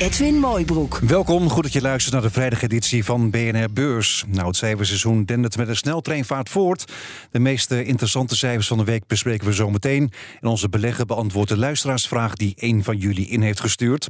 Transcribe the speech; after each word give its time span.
Edwin 0.00 0.34
Mooibroek. 0.34 0.98
Welkom, 0.98 1.48
goed 1.48 1.62
dat 1.62 1.72
je 1.72 1.80
luistert 1.80 2.14
naar 2.14 2.22
de 2.22 2.30
vrijdageditie 2.30 3.04
van 3.04 3.30
BNR 3.30 3.72
Beurs. 3.72 4.24
Nou, 4.28 4.46
het 4.46 4.56
cijferseizoen 4.56 5.24
dendert 5.24 5.56
met 5.56 5.68
een 5.68 5.76
sneltreinvaart 5.76 6.48
voort. 6.48 6.92
De 7.30 7.38
meest 7.38 7.70
interessante 7.70 8.36
cijfers 8.36 8.66
van 8.66 8.78
de 8.78 8.84
week 8.84 9.06
bespreken 9.06 9.46
we 9.46 9.54
zo 9.54 9.70
meteen. 9.70 10.12
En 10.40 10.48
onze 10.48 10.68
belegger 10.68 11.06
beantwoordt 11.06 11.48
de 11.48 11.56
luisteraarsvraag 11.56 12.34
die 12.34 12.52
een 12.56 12.84
van 12.84 12.96
jullie 12.96 13.26
in 13.26 13.42
heeft 13.42 13.60
gestuurd. 13.60 14.08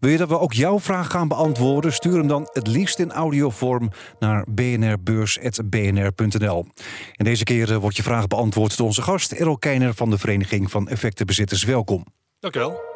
Wil 0.00 0.10
je 0.10 0.16
dat 0.16 0.28
we 0.28 0.38
ook 0.38 0.52
jouw 0.52 0.80
vraag 0.80 1.10
gaan 1.10 1.28
beantwoorden? 1.28 1.92
Stuur 1.92 2.16
hem 2.16 2.28
dan 2.28 2.48
het 2.52 2.66
liefst 2.66 2.98
in 2.98 3.12
audiovorm 3.12 3.90
naar 4.18 4.44
bnrbeurs.bnr.nl. 4.48 6.66
En 7.12 7.24
deze 7.24 7.44
keer 7.44 7.72
eh, 7.72 7.76
wordt 7.76 7.96
je 7.96 8.02
vraag 8.02 8.26
beantwoord 8.26 8.76
door 8.76 8.86
onze 8.86 9.02
gast 9.02 9.32
Errol 9.32 9.58
Keiner 9.58 9.94
van 9.94 10.10
de 10.10 10.18
Vereniging 10.18 10.70
van 10.70 10.88
Effectenbezitters. 10.88 11.64
Welkom. 11.64 12.06
Dank 12.38 12.56
u 12.56 12.58
wel. 12.58 12.95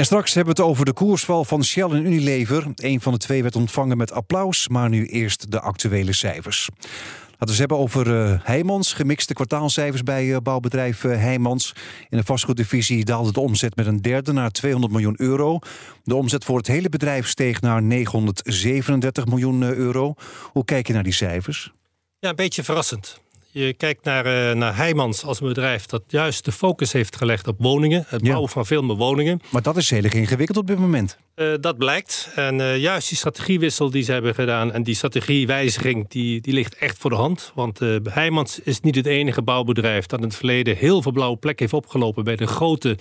En 0.00 0.06
straks 0.06 0.34
hebben 0.34 0.54
we 0.54 0.62
het 0.62 0.70
over 0.70 0.84
de 0.84 0.92
koersval 0.92 1.44
van 1.44 1.64
Shell 1.64 1.90
en 1.90 2.06
Unilever. 2.06 2.66
Een 2.76 3.00
van 3.00 3.12
de 3.12 3.18
twee 3.18 3.42
werd 3.42 3.56
ontvangen 3.56 3.96
met 3.96 4.12
applaus, 4.12 4.68
maar 4.68 4.88
nu 4.88 5.06
eerst 5.06 5.50
de 5.50 5.60
actuele 5.60 6.12
cijfers. 6.12 6.68
Laten 6.78 7.38
we 7.38 7.46
het 7.46 7.58
hebben 7.58 7.78
over 7.78 8.06
uh, 8.06 8.40
Heijmans. 8.42 8.92
Gemixte 8.92 9.34
kwartaalcijfers 9.34 10.02
bij 10.02 10.24
uh, 10.24 10.36
bouwbedrijf 10.42 11.04
uh, 11.04 11.16
Heijmans. 11.16 11.72
In 12.08 12.18
de 12.18 12.24
vastgoeddivisie 12.24 13.04
daalde 13.04 13.32
de 13.32 13.40
omzet 13.40 13.76
met 13.76 13.86
een 13.86 14.02
derde 14.02 14.32
naar 14.32 14.50
200 14.50 14.92
miljoen 14.92 15.14
euro. 15.18 15.58
De 16.04 16.14
omzet 16.14 16.44
voor 16.44 16.56
het 16.56 16.66
hele 16.66 16.88
bedrijf 16.88 17.28
steeg 17.28 17.60
naar 17.60 17.82
937 17.82 19.26
miljoen 19.26 19.62
euro. 19.62 20.14
Hoe 20.52 20.64
kijk 20.64 20.86
je 20.86 20.92
naar 20.92 21.02
die 21.02 21.12
cijfers? 21.12 21.72
Ja, 22.18 22.28
een 22.28 22.36
beetje 22.36 22.64
verrassend. 22.64 23.20
Je 23.52 23.72
kijkt 23.72 24.04
naar, 24.04 24.26
uh, 24.26 24.56
naar 24.56 24.76
Heijmans 24.76 25.24
als 25.24 25.40
een 25.40 25.48
bedrijf 25.48 25.86
dat 25.86 26.02
juist 26.06 26.44
de 26.44 26.52
focus 26.52 26.92
heeft 26.92 27.16
gelegd 27.16 27.46
op 27.46 27.56
woningen. 27.58 28.04
Het 28.06 28.22
bouwen 28.22 28.48
van 28.48 28.66
veel 28.66 28.82
meer 28.82 28.96
woningen. 28.96 29.40
Maar 29.50 29.62
dat 29.62 29.76
is 29.76 29.90
heel 29.90 30.02
erg 30.02 30.12
ingewikkeld 30.12 30.58
op 30.58 30.66
dit 30.66 30.78
moment. 30.78 31.18
Uh, 31.36 31.54
dat 31.60 31.78
blijkt. 31.78 32.32
En 32.34 32.58
uh, 32.58 32.78
juist 32.78 33.08
die 33.08 33.18
strategiewissel 33.18 33.90
die 33.90 34.02
ze 34.02 34.12
hebben 34.12 34.34
gedaan 34.34 34.72
en 34.72 34.82
die 34.82 34.94
strategiewijziging, 34.94 36.08
die, 36.08 36.40
die 36.40 36.54
ligt 36.54 36.74
echt 36.74 36.98
voor 36.98 37.10
de 37.10 37.16
hand. 37.16 37.52
Want 37.54 37.80
Heijmans 38.02 38.60
is 38.60 38.80
niet 38.80 38.94
het 38.94 39.06
enige 39.06 39.42
bouwbedrijf 39.42 40.06
dat 40.06 40.18
in 40.18 40.24
het 40.24 40.36
verleden 40.36 40.76
heel 40.76 41.02
veel 41.02 41.12
blauwe 41.12 41.36
plek 41.36 41.58
heeft 41.60 41.72
opgelopen 41.72 42.24
bij 42.24 42.36
de 42.36 42.46
grote 42.46 42.98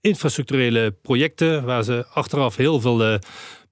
infrastructurele 0.00 0.94
projecten. 1.02 1.64
Waar 1.64 1.82
ze 1.82 2.06
achteraf 2.12 2.56
heel 2.56 2.80
veel 2.80 3.18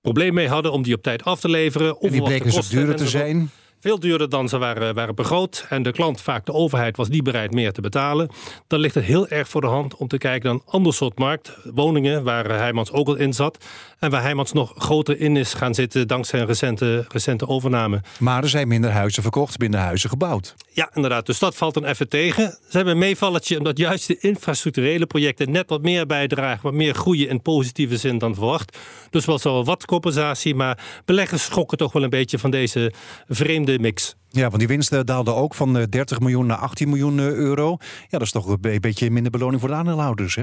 problemen 0.01 0.35
mee 0.35 0.49
hadden 0.49 0.73
om 0.73 0.83
die 0.83 0.95
op 0.95 1.03
tijd 1.03 1.25
af 1.25 1.41
te 1.41 1.49
leveren. 1.49 1.97
En 2.01 2.11
die 2.11 2.23
bleken 2.23 2.53
zo 2.53 2.61
duurder 2.71 2.97
te 2.97 3.09
zijn. 3.09 3.51
Veel 3.81 4.01
duurder 4.01 4.29
dan 4.29 4.49
ze 4.49 4.59
waren, 4.59 4.95
waren 4.95 5.15
begroot. 5.15 5.67
En 5.69 5.83
de 5.83 5.93
klant, 5.93 6.21
vaak 6.21 6.47
de 6.47 6.53
overheid, 6.53 6.97
was 6.97 7.09
niet 7.09 7.23
bereid 7.23 7.53
meer 7.53 7.73
te 7.73 7.81
betalen. 7.81 8.29
Dan 8.67 8.81
ligt 8.81 8.95
het 8.95 9.05
heel 9.05 9.29
erg 9.29 9.49
voor 9.49 9.61
de 9.61 9.67
hand 9.67 9.97
om 9.97 10.09
te 10.09 10.19
kijken 10.19 10.49
naar 10.49 10.59
een 10.59 10.73
ander 10.73 10.95
soort 10.95 11.19
markt. 11.19 11.57
Woningen, 11.75 12.23
waar 12.23 12.45
Heijmans 12.45 12.93
ook 12.93 13.07
al 13.07 13.17
in 13.17 13.33
zat. 13.33 13.65
En 13.99 14.11
waar 14.11 14.23
Heijmans 14.23 14.53
nog 14.53 14.73
groter 14.77 15.21
in 15.21 15.37
is 15.37 15.55
gaan 15.55 15.75
zitten 15.75 16.09
dankzij 16.09 16.41
een 16.41 16.47
recente, 16.47 17.05
recente 17.09 17.49
overname. 17.49 18.01
Maar 18.19 18.43
er 18.43 18.49
zijn 18.49 18.69
minder 18.69 18.91
huizen 18.91 19.23
verkocht, 19.23 19.59
minder 19.59 19.81
huizen 19.81 20.11
gebouwd. 20.11 20.55
Ja, 20.73 20.91
inderdaad. 20.95 21.27
Dus 21.27 21.39
dat 21.39 21.57
valt 21.57 21.75
dan 21.75 21.85
even 21.85 22.09
tegen. 22.09 22.51
Ze 22.51 22.77
hebben 22.77 22.93
een 22.93 22.99
meevalletje 22.99 23.59
omdat 23.59 23.79
juist 23.79 24.07
de 24.07 24.19
infrastructurele 24.19 25.07
projecten 25.07 25.51
net 25.51 25.69
wat 25.69 25.83
meer 25.83 26.07
bijdragen. 26.07 26.63
Wat 26.63 26.73
meer 26.73 26.95
groeien 26.95 27.29
in 27.29 27.43
positieve 27.43 27.97
zin 27.97 28.19
dan 28.19 28.35
verwacht. 28.35 28.79
Dus 29.11 29.25
wel 29.25 29.39
zo 29.39 29.65
wat 29.65 29.85
compensatie. 29.85 30.55
Maar 30.55 30.79
beleggers 31.05 31.45
schokken 31.45 31.79
toch 31.79 31.93
wel 31.93 32.03
een 32.03 32.11
beetje 32.11 32.39
van 32.39 32.51
deze 32.51 32.93
vreemde 33.29 33.70
mix. 33.79 34.17
Ja, 34.29 34.43
want 34.43 34.59
die 34.59 34.69
winsten 34.69 35.07
daalden 35.07 35.35
ook 35.35 35.55
van 35.55 35.73
30 35.73 36.21
miljoen 36.21 36.47
naar 36.47 36.57
18 36.57 36.89
miljoen 36.89 37.19
euro. 37.19 37.77
Ja, 37.81 38.19
dat 38.19 38.23
is 38.23 38.31
toch 38.31 38.47
een 38.47 38.81
beetje 38.81 39.11
minder 39.11 39.33
beloning 39.33 39.61
voor 39.61 39.69
de 39.69 39.75
aandeelhouders, 39.75 40.35
hè? 40.35 40.43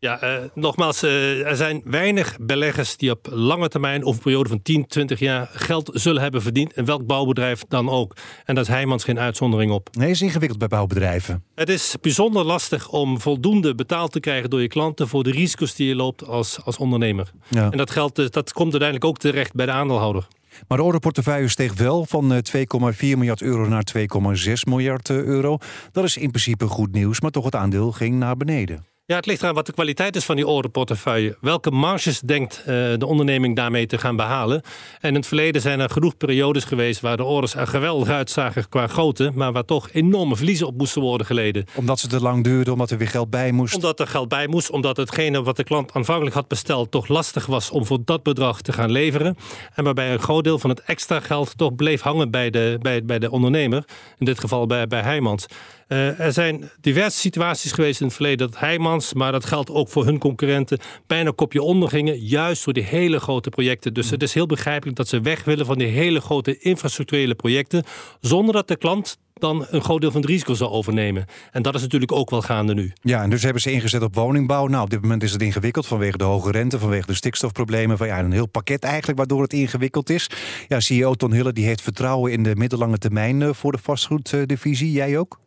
Ja, 0.00 0.24
uh, 0.24 0.44
nogmaals, 0.54 1.04
uh, 1.04 1.46
er 1.46 1.56
zijn 1.56 1.82
weinig 1.84 2.36
beleggers 2.40 2.96
die 2.96 3.10
op 3.10 3.28
lange 3.30 3.68
termijn 3.68 4.04
of 4.04 4.16
een 4.16 4.22
periode 4.22 4.48
van 4.48 4.62
10, 4.62 4.86
20 4.86 5.18
jaar 5.18 5.50
geld 5.52 5.90
zullen 5.92 6.22
hebben 6.22 6.42
verdiend. 6.42 6.76
In 6.76 6.84
welk 6.84 7.06
bouwbedrijf 7.06 7.64
dan 7.68 7.88
ook. 7.88 8.16
En 8.44 8.54
daar 8.54 8.64
is 8.64 8.70
Heijmans 8.70 9.04
geen 9.04 9.18
uitzondering 9.18 9.72
op. 9.72 9.88
Nee, 9.96 10.10
is 10.10 10.22
ingewikkeld 10.22 10.58
bij 10.58 10.68
bouwbedrijven. 10.68 11.44
Het 11.54 11.68
is 11.68 11.96
bijzonder 12.00 12.44
lastig 12.44 12.88
om 12.88 13.20
voldoende 13.20 13.74
betaald 13.74 14.12
te 14.12 14.20
krijgen 14.20 14.50
door 14.50 14.60
je 14.60 14.68
klanten 14.68 15.08
voor 15.08 15.22
de 15.22 15.30
risico's 15.30 15.74
die 15.74 15.88
je 15.88 15.94
loopt 15.94 16.26
als, 16.26 16.64
als 16.64 16.76
ondernemer. 16.76 17.32
Ja. 17.48 17.70
En 17.70 17.78
dat, 17.78 17.90
geldt, 17.90 18.16
dat 18.32 18.52
komt 18.52 18.70
uiteindelijk 18.70 19.04
ook 19.04 19.18
terecht 19.18 19.54
bij 19.54 19.66
de 19.66 19.72
aandeelhouder. 19.72 20.26
Maar 20.68 20.78
de 20.78 20.84
orderportefeuille 20.84 21.48
steeg 21.48 21.74
wel 21.74 22.06
van 22.06 22.42
2,4 22.56 22.62
miljard 23.00 23.42
euro 23.42 23.68
naar 23.68 23.84
2,6 23.98 24.52
miljard 24.68 25.10
euro. 25.10 25.58
Dat 25.92 26.04
is 26.04 26.16
in 26.16 26.30
principe 26.30 26.66
goed 26.66 26.92
nieuws, 26.92 27.20
maar 27.20 27.30
toch 27.30 27.44
het 27.44 27.54
aandeel 27.54 27.92
ging 27.92 28.18
naar 28.18 28.36
beneden. 28.36 28.89
Ja, 29.10 29.16
het 29.16 29.26
ligt 29.26 29.42
eraan 29.42 29.54
wat 29.54 29.66
de 29.66 29.72
kwaliteit 29.72 30.16
is 30.16 30.24
van 30.24 30.36
die 30.36 30.46
orderportefeuille. 30.46 31.36
Welke 31.40 31.70
marges 31.70 32.20
denkt 32.20 32.58
uh, 32.60 32.64
de 32.96 33.06
onderneming 33.06 33.56
daarmee 33.56 33.86
te 33.86 33.98
gaan 33.98 34.16
behalen? 34.16 34.62
En 35.00 35.08
in 35.08 35.14
het 35.14 35.26
verleden 35.26 35.60
zijn 35.60 35.80
er 35.80 35.90
genoeg 35.90 36.16
periodes 36.16 36.64
geweest 36.64 37.00
waar 37.00 37.16
de 37.16 37.24
orders 37.24 37.54
er 37.54 37.66
geweldig 37.66 38.08
uitzagen 38.08 38.68
qua 38.68 38.86
grootte, 38.86 39.30
maar 39.34 39.52
waar 39.52 39.64
toch 39.64 39.88
enorme 39.92 40.36
verliezen 40.36 40.66
op 40.66 40.76
moesten 40.76 41.02
worden 41.02 41.26
geleden. 41.26 41.64
Omdat 41.74 41.98
ze 41.98 42.06
te 42.08 42.20
lang 42.20 42.44
duurden, 42.44 42.72
omdat 42.72 42.90
er 42.90 42.98
weer 42.98 43.08
geld 43.08 43.30
bij 43.30 43.52
moest? 43.52 43.74
Omdat 43.74 44.00
er 44.00 44.06
geld 44.06 44.28
bij 44.28 44.46
moest, 44.46 44.70
omdat 44.70 44.96
hetgene 44.96 45.42
wat 45.42 45.56
de 45.56 45.64
klant 45.64 45.92
aanvankelijk 45.92 46.34
had 46.34 46.48
besteld 46.48 46.90
toch 46.90 47.08
lastig 47.08 47.46
was 47.46 47.70
om 47.70 47.84
voor 47.86 47.98
dat 48.04 48.22
bedrag 48.22 48.60
te 48.60 48.72
gaan 48.72 48.90
leveren. 48.90 49.36
En 49.74 49.84
waarbij 49.84 50.12
een 50.12 50.18
groot 50.18 50.44
deel 50.44 50.58
van 50.58 50.70
het 50.70 50.82
extra 50.82 51.20
geld 51.20 51.58
toch 51.58 51.74
bleef 51.74 52.00
hangen 52.00 52.30
bij 52.30 52.50
de, 52.50 52.78
bij, 52.80 53.04
bij 53.04 53.18
de 53.18 53.30
ondernemer, 53.30 53.84
in 54.18 54.26
dit 54.26 54.40
geval 54.40 54.66
bij, 54.66 54.86
bij 54.86 55.02
Heijmans. 55.02 55.46
Uh, 55.92 56.20
er 56.20 56.32
zijn 56.32 56.70
diverse 56.80 57.18
situaties 57.18 57.72
geweest 57.72 58.00
in 58.00 58.06
het 58.06 58.14
verleden 58.14 58.50
dat 58.50 58.58
Heijmans, 58.58 59.14
maar 59.14 59.32
dat 59.32 59.44
geldt 59.44 59.70
ook 59.70 59.88
voor 59.88 60.04
hun 60.04 60.18
concurrenten, 60.18 60.78
bijna 61.06 61.32
kopje 61.34 61.62
onder 61.62 61.88
gingen, 61.88 62.18
juist 62.18 62.64
door 62.64 62.74
die 62.74 62.82
hele 62.82 63.20
grote 63.20 63.50
projecten. 63.50 63.94
Dus 63.94 64.10
het 64.10 64.22
is 64.22 64.34
heel 64.34 64.46
begrijpelijk 64.46 64.96
dat 64.96 65.08
ze 65.08 65.20
weg 65.20 65.44
willen 65.44 65.66
van 65.66 65.78
die 65.78 65.86
hele 65.86 66.20
grote 66.20 66.58
infrastructurele 66.58 67.34
projecten, 67.34 67.84
zonder 68.20 68.54
dat 68.54 68.68
de 68.68 68.76
klant 68.76 69.18
dan 69.34 69.66
een 69.70 69.82
groot 69.82 70.00
deel 70.00 70.10
van 70.10 70.20
het 70.20 70.30
risico 70.30 70.54
zal 70.54 70.70
overnemen. 70.70 71.24
En 71.50 71.62
dat 71.62 71.74
is 71.74 71.80
natuurlijk 71.80 72.12
ook 72.12 72.30
wel 72.30 72.42
gaande 72.42 72.74
nu. 72.74 72.92
Ja, 73.02 73.22
en 73.22 73.30
dus 73.30 73.42
hebben 73.42 73.62
ze 73.62 73.72
ingezet 73.72 74.02
op 74.02 74.14
woningbouw. 74.14 74.66
Nou, 74.66 74.82
op 74.82 74.90
dit 74.90 75.00
moment 75.00 75.22
is 75.22 75.32
het 75.32 75.42
ingewikkeld 75.42 75.86
vanwege 75.86 76.16
de 76.16 76.24
hoge 76.24 76.50
rente, 76.50 76.78
vanwege 76.78 77.06
de 77.06 77.14
stikstofproblemen. 77.14 77.98
Van, 77.98 78.06
ja, 78.06 78.18
een 78.18 78.32
heel 78.32 78.48
pakket 78.48 78.84
eigenlijk 78.84 79.18
waardoor 79.18 79.42
het 79.42 79.52
ingewikkeld 79.52 80.10
is. 80.10 80.30
Ja, 80.68 80.80
CEO 80.80 81.14
Ton 81.14 81.32
Hille 81.32 81.52
die 81.52 81.64
heeft 81.64 81.82
vertrouwen 81.82 82.32
in 82.32 82.42
de 82.42 82.56
middellange 82.56 82.98
termijn 82.98 83.42
eh, 83.42 83.52
voor 83.52 83.72
de 83.72 83.78
vastgoeddivisie. 83.78 84.92
Jij 84.92 85.18
ook? 85.18 85.40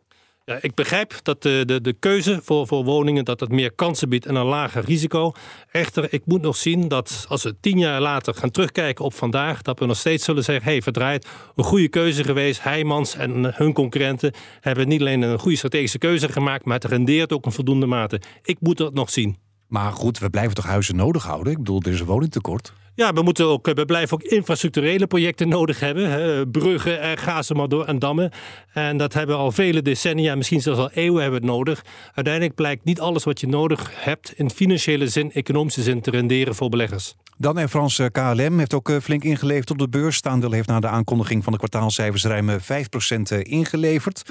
Ja, 0.46 0.58
ik 0.60 0.74
begrijp 0.74 1.14
dat 1.22 1.42
de, 1.42 1.62
de, 1.66 1.80
de 1.80 1.92
keuze 1.92 2.40
voor, 2.42 2.66
voor 2.66 2.84
woningen 2.84 3.24
dat 3.24 3.40
het 3.40 3.50
meer 3.50 3.72
kansen 3.72 4.08
biedt 4.08 4.26
en 4.26 4.34
een 4.34 4.46
lager 4.46 4.84
risico. 4.84 5.32
Echter, 5.70 6.12
ik 6.12 6.22
moet 6.26 6.42
nog 6.42 6.56
zien 6.56 6.88
dat 6.88 7.26
als 7.28 7.42
we 7.42 7.56
tien 7.60 7.78
jaar 7.78 8.00
later 8.00 8.34
gaan 8.34 8.50
terugkijken 8.50 9.04
op 9.04 9.14
vandaag, 9.14 9.62
dat 9.62 9.78
we 9.78 9.86
nog 9.86 9.96
steeds 9.96 10.24
zullen 10.24 10.44
zeggen: 10.44 10.64
hey, 10.64 10.82
verdraaid, 10.82 11.28
een 11.56 11.64
goede 11.64 11.88
keuze 11.88 12.24
geweest. 12.24 12.62
Heijmans 12.62 13.16
en 13.16 13.54
hun 13.56 13.72
concurrenten 13.72 14.32
hebben 14.60 14.88
niet 14.88 15.00
alleen 15.00 15.22
een 15.22 15.38
goede 15.38 15.56
strategische 15.56 15.98
keuze 15.98 16.28
gemaakt, 16.28 16.64
maar 16.64 16.74
het 16.74 16.84
rendeert 16.84 17.32
ook 17.32 17.46
een 17.46 17.52
voldoende 17.52 17.86
mate. 17.86 18.20
Ik 18.42 18.56
moet 18.60 18.76
dat 18.76 18.94
nog 18.94 19.10
zien. 19.10 19.36
Maar 19.74 19.92
goed, 19.92 20.18
we 20.18 20.30
blijven 20.30 20.54
toch 20.54 20.66
huizen 20.66 20.96
nodig 20.96 21.24
houden? 21.24 21.52
Ik 21.52 21.58
bedoel, 21.58 21.80
er 21.80 21.92
is 21.92 22.00
een 22.00 22.06
woningtekort. 22.06 22.72
Ja, 22.94 23.12
we, 23.12 23.22
moeten 23.22 23.46
ook, 23.46 23.66
we 23.66 23.84
blijven 23.84 24.14
ook 24.14 24.22
infrastructurele 24.22 25.06
projecten 25.06 25.48
nodig 25.48 25.80
hebben. 25.80 26.10
Hè. 26.10 26.46
Bruggen, 26.46 27.00
en 27.00 27.18
ga 27.18 27.42
ze 27.42 27.54
maar 27.54 27.68
door 27.68 27.84
en 27.84 27.98
dammen. 27.98 28.30
En 28.72 28.96
dat 28.96 29.12
hebben 29.12 29.36
we 29.36 29.42
al 29.42 29.52
vele 29.52 29.82
decennia, 29.82 30.34
misschien 30.34 30.60
zelfs 30.60 30.80
al 30.80 30.90
eeuwen 30.90 31.22
hebben 31.22 31.40
we 31.40 31.46
het 31.46 31.56
nodig. 31.56 31.84
Uiteindelijk 32.14 32.54
blijkt 32.54 32.84
niet 32.84 33.00
alles 33.00 33.24
wat 33.24 33.40
je 33.40 33.46
nodig 33.46 33.90
hebt 33.94 34.32
in 34.36 34.50
financiële 34.50 35.08
zin, 35.08 35.32
economische 35.32 35.82
zin 35.82 36.00
te 36.00 36.10
renderen 36.10 36.54
voor 36.54 36.68
beleggers. 36.68 37.14
Dan 37.36 37.56
Air 37.56 37.68
France 37.68 38.10
KLM 38.12 38.58
heeft 38.58 38.74
ook 38.74 38.92
flink 39.02 39.24
ingeleverd 39.24 39.70
op 39.70 39.78
de 39.78 39.88
beurs. 39.88 40.16
Het 40.16 40.26
aandeel 40.26 40.52
heeft 40.52 40.68
na 40.68 40.80
de 40.80 40.88
aankondiging 40.88 41.44
van 41.44 41.52
de 41.52 41.58
kwartaalcijfers 41.58 42.24
ruim 42.24 42.50
5% 42.50 43.38
ingeleverd. 43.42 44.22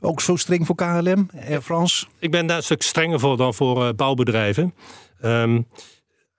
Ook 0.00 0.20
zo 0.20 0.36
streng 0.36 0.66
voor 0.66 0.74
KLM, 0.74 1.30
Air 1.48 1.62
France? 1.62 2.06
Ik 2.18 2.30
ben 2.30 2.46
daar 2.46 2.56
een 2.56 2.62
stuk 2.62 2.82
strenger 2.82 3.20
voor 3.20 3.36
dan 3.36 3.54
voor 3.54 3.94
bouwbedrijven. 3.94 4.74
Um, 5.24 5.66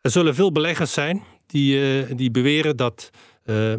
er 0.02 0.12
zullen 0.12 0.36
veel 0.36 0.52
beleggers 0.52 0.94
zijn 0.94 1.24
die, 1.48 2.04
uh, 2.08 2.18
die 2.18 2.32
beweren 2.32 2.78
dat 2.78 3.10
uh, 3.46 3.74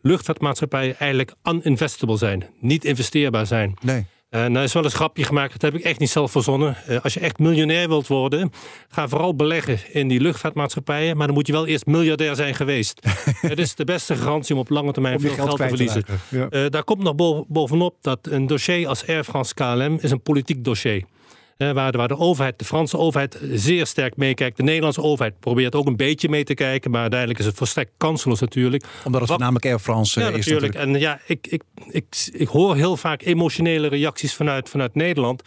luchtvaartmaatschappijen 0.00 0.98
eigenlijk 0.98 1.34
uninvestable 1.42 2.16
zijn, 2.16 2.46
niet 2.60 2.84
investeerbaar 2.84 3.46
zijn. 3.46 3.74
Nee. 3.80 4.06
En 4.28 4.56
er 4.56 4.62
is 4.62 4.72
wel 4.72 4.84
een 4.84 4.90
grapje 4.90 5.24
gemaakt, 5.24 5.52
dat 5.52 5.62
heb 5.62 5.74
ik 5.74 5.84
echt 5.84 5.98
niet 5.98 6.10
zelf 6.10 6.30
verzonnen. 6.30 6.76
Uh, 6.88 6.98
als 7.02 7.14
je 7.14 7.20
echt 7.20 7.38
miljonair 7.38 7.88
wilt 7.88 8.06
worden, 8.06 8.52
ga 8.88 9.08
vooral 9.08 9.34
beleggen 9.34 9.78
in 9.92 10.08
die 10.08 10.20
luchtvaartmaatschappijen. 10.20 11.16
Maar 11.16 11.26
dan 11.26 11.36
moet 11.36 11.46
je 11.46 11.52
wel 11.52 11.66
eerst 11.66 11.86
miljardair 11.86 12.34
zijn 12.34 12.54
geweest. 12.54 13.00
Het 13.40 13.58
is 13.58 13.74
de 13.74 13.84
beste 13.84 14.16
garantie 14.16 14.54
om 14.54 14.60
op 14.60 14.68
lange 14.68 14.92
termijn 14.92 15.20
veel 15.20 15.34
geld, 15.34 15.56
te 15.56 15.68
verliezen. 15.68 16.04
Te 16.04 16.12
ja. 16.28 16.46
uh, 16.50 16.70
daar 16.70 16.84
komt 16.84 17.02
nog 17.02 17.44
bovenop 17.48 17.96
dat 18.00 18.18
een 18.22 18.46
dossier 18.46 18.88
als 18.88 19.06
Air 19.06 19.24
France 19.24 19.54
KLM 19.54 19.98
is 20.00 20.10
een 20.10 20.22
politiek 20.22 20.64
dossier 20.64 21.04
waar, 21.58 21.92
de, 21.92 21.98
waar 21.98 22.08
de 22.08 22.18
overheid, 22.18 22.58
de 22.58 22.64
Franse 22.64 22.98
overheid, 22.98 23.38
zeer 23.52 23.86
sterk 23.86 24.16
meekijkt. 24.16 24.56
De 24.56 24.62
Nederlandse 24.62 25.02
overheid 25.02 25.40
probeert 25.40 25.74
ook 25.74 25.86
een 25.86 25.96
beetje 25.96 26.28
mee 26.28 26.44
te 26.44 26.54
kijken. 26.54 26.90
Maar 26.90 27.00
uiteindelijk 27.00 27.40
is 27.40 27.46
het 27.46 27.56
volstrekt 27.56 27.90
kansloos 27.96 28.40
natuurlijk. 28.40 28.84
Omdat 29.04 29.20
het 29.20 29.30
voornamelijk 29.30 29.64
Air 29.64 29.78
France 29.78 30.20
ja, 30.20 30.28
is 30.28 30.46
natuurlijk. 30.46 30.74
En 30.74 30.98
ja, 30.98 31.20
ik, 31.26 31.46
ik, 31.46 31.62
ik, 31.90 32.28
ik 32.32 32.48
hoor 32.48 32.76
heel 32.76 32.96
vaak 32.96 33.22
emotionele 33.22 33.88
reacties 33.88 34.34
vanuit, 34.34 34.68
vanuit 34.68 34.94
Nederland. 34.94 35.42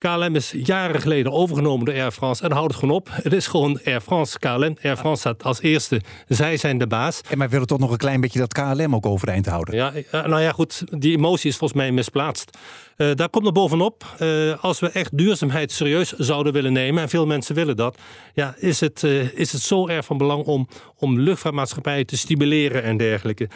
KLM 0.00 0.34
is 0.34 0.54
jaren 0.56 1.00
geleden 1.00 1.32
overgenomen 1.32 1.84
door 1.84 1.94
Air 1.94 2.10
France 2.10 2.44
en 2.44 2.52
houdt 2.52 2.70
het 2.70 2.80
gewoon 2.80 2.94
op. 2.94 3.08
Het 3.12 3.32
is 3.32 3.46
gewoon 3.46 3.80
Air 3.84 4.00
France, 4.00 4.38
KLM. 4.38 4.76
Air 4.82 4.96
France 4.96 5.20
staat 5.20 5.44
als 5.44 5.60
eerste. 5.60 6.00
Zij 6.28 6.56
zijn 6.56 6.78
de 6.78 6.86
baas. 6.86 7.20
En 7.28 7.38
wij 7.38 7.48
willen 7.48 7.66
toch 7.66 7.78
nog 7.78 7.90
een 7.90 7.96
klein 7.96 8.20
beetje 8.20 8.38
dat 8.38 8.52
KLM 8.52 8.94
ook 8.94 9.06
overeind 9.06 9.46
houden. 9.46 9.74
Ja, 9.74 9.92
nou 10.10 10.40
ja, 10.40 10.52
goed. 10.52 10.84
Die 11.00 11.16
emotie 11.16 11.50
is 11.50 11.56
volgens 11.56 11.80
mij 11.80 11.92
misplaatst. 11.92 12.58
Uh, 13.00 13.10
daar 13.14 13.28
komt 13.28 13.46
er 13.46 13.52
bovenop, 13.52 14.16
uh, 14.22 14.64
als 14.64 14.80
we 14.80 14.90
echt 14.90 15.18
duurzaamheid 15.18 15.72
serieus 15.72 16.12
zouden 16.12 16.52
willen 16.52 16.72
nemen, 16.72 17.02
en 17.02 17.08
veel 17.08 17.26
mensen 17.26 17.54
willen 17.54 17.76
dat, 17.76 17.98
ja, 18.34 18.54
is, 18.58 18.80
het, 18.80 19.02
uh, 19.02 19.38
is 19.38 19.52
het 19.52 19.60
zo 19.60 19.88
erg 19.88 20.04
van 20.04 20.18
belang 20.18 20.44
om, 20.44 20.68
om 20.96 21.20
luchtvaartmaatschappijen 21.20 22.06
te 22.06 22.16
stimuleren 22.16 22.82
en 22.82 22.96
dergelijke. 22.96 23.48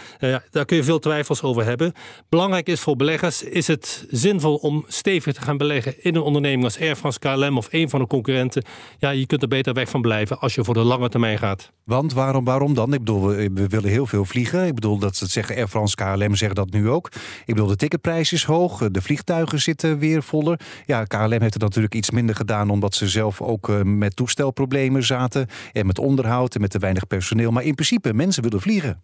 daar 0.50 0.64
kun 0.64 0.76
je 0.76 0.84
veel 0.84 0.98
twijfels 0.98 1.42
over 1.42 1.64
hebben. 1.64 1.92
Belangrijk 2.28 2.68
is 2.68 2.80
voor 2.80 2.96
beleggers, 2.96 3.42
is 3.42 3.66
het 3.66 4.06
zinvol 4.10 4.54
om 4.56 4.84
stevig 4.88 5.34
te 5.34 5.40
gaan 5.40 5.56
beleggen 5.56 6.02
in 6.02 6.14
een 6.14 6.22
onderneming 6.22 6.64
als 6.64 6.80
Air 6.80 6.96
France, 6.96 7.18
KLM 7.18 7.56
of 7.56 7.68
een 7.70 7.88
van 7.88 8.00
de 8.00 8.06
concurrenten. 8.06 8.64
Ja, 8.98 9.10
je 9.10 9.26
kunt 9.26 9.42
er 9.42 9.48
beter 9.48 9.72
weg 9.72 9.88
van 9.88 10.00
blijven 10.00 10.38
als 10.38 10.54
je 10.54 10.64
voor 10.64 10.74
de 10.74 10.84
lange 10.84 11.08
termijn 11.08 11.38
gaat. 11.38 11.72
Want 11.84 12.12
waarom, 12.12 12.44
waarom 12.44 12.74
dan? 12.74 12.92
Ik 12.92 12.98
bedoel, 12.98 13.26
we, 13.26 13.66
willen 13.68 13.90
heel 13.90 14.06
veel 14.06 14.24
vliegen. 14.24 14.66
Ik 14.66 14.74
bedoel, 14.74 14.98
dat 14.98 15.16
ze 15.16 15.26
zeggen, 15.26 15.56
Air 15.56 15.68
France, 15.68 15.94
KLM 15.94 16.34
zeggen 16.34 16.54
dat 16.54 16.70
nu 16.70 16.90
ook. 16.90 17.08
Ik 17.44 17.54
bedoel, 17.54 17.66
de 17.66 17.76
ticketprijs 17.76 18.32
is 18.32 18.44
hoog, 18.44 18.88
de 18.90 19.02
vliegtuigen 19.02 19.33
vliegtuigen 19.34 19.60
zitten 19.60 19.98
weer 19.98 20.22
voller. 20.22 20.60
Ja, 20.86 21.04
KLM 21.04 21.40
heeft 21.40 21.54
het 21.54 21.62
natuurlijk 21.62 21.94
iets 21.94 22.10
minder 22.10 22.34
gedaan... 22.34 22.70
omdat 22.70 22.94
ze 22.94 23.08
zelf 23.08 23.42
ook 23.42 23.68
uh, 23.68 23.82
met 23.82 24.16
toestelproblemen 24.16 25.02
zaten... 25.02 25.46
en 25.72 25.86
met 25.86 25.98
onderhoud 25.98 26.54
en 26.54 26.60
met 26.60 26.70
te 26.70 26.78
weinig 26.78 27.06
personeel. 27.06 27.50
Maar 27.50 27.64
in 27.64 27.74
principe, 27.74 28.14
mensen 28.14 28.42
willen 28.42 28.60
vliegen. 28.60 29.02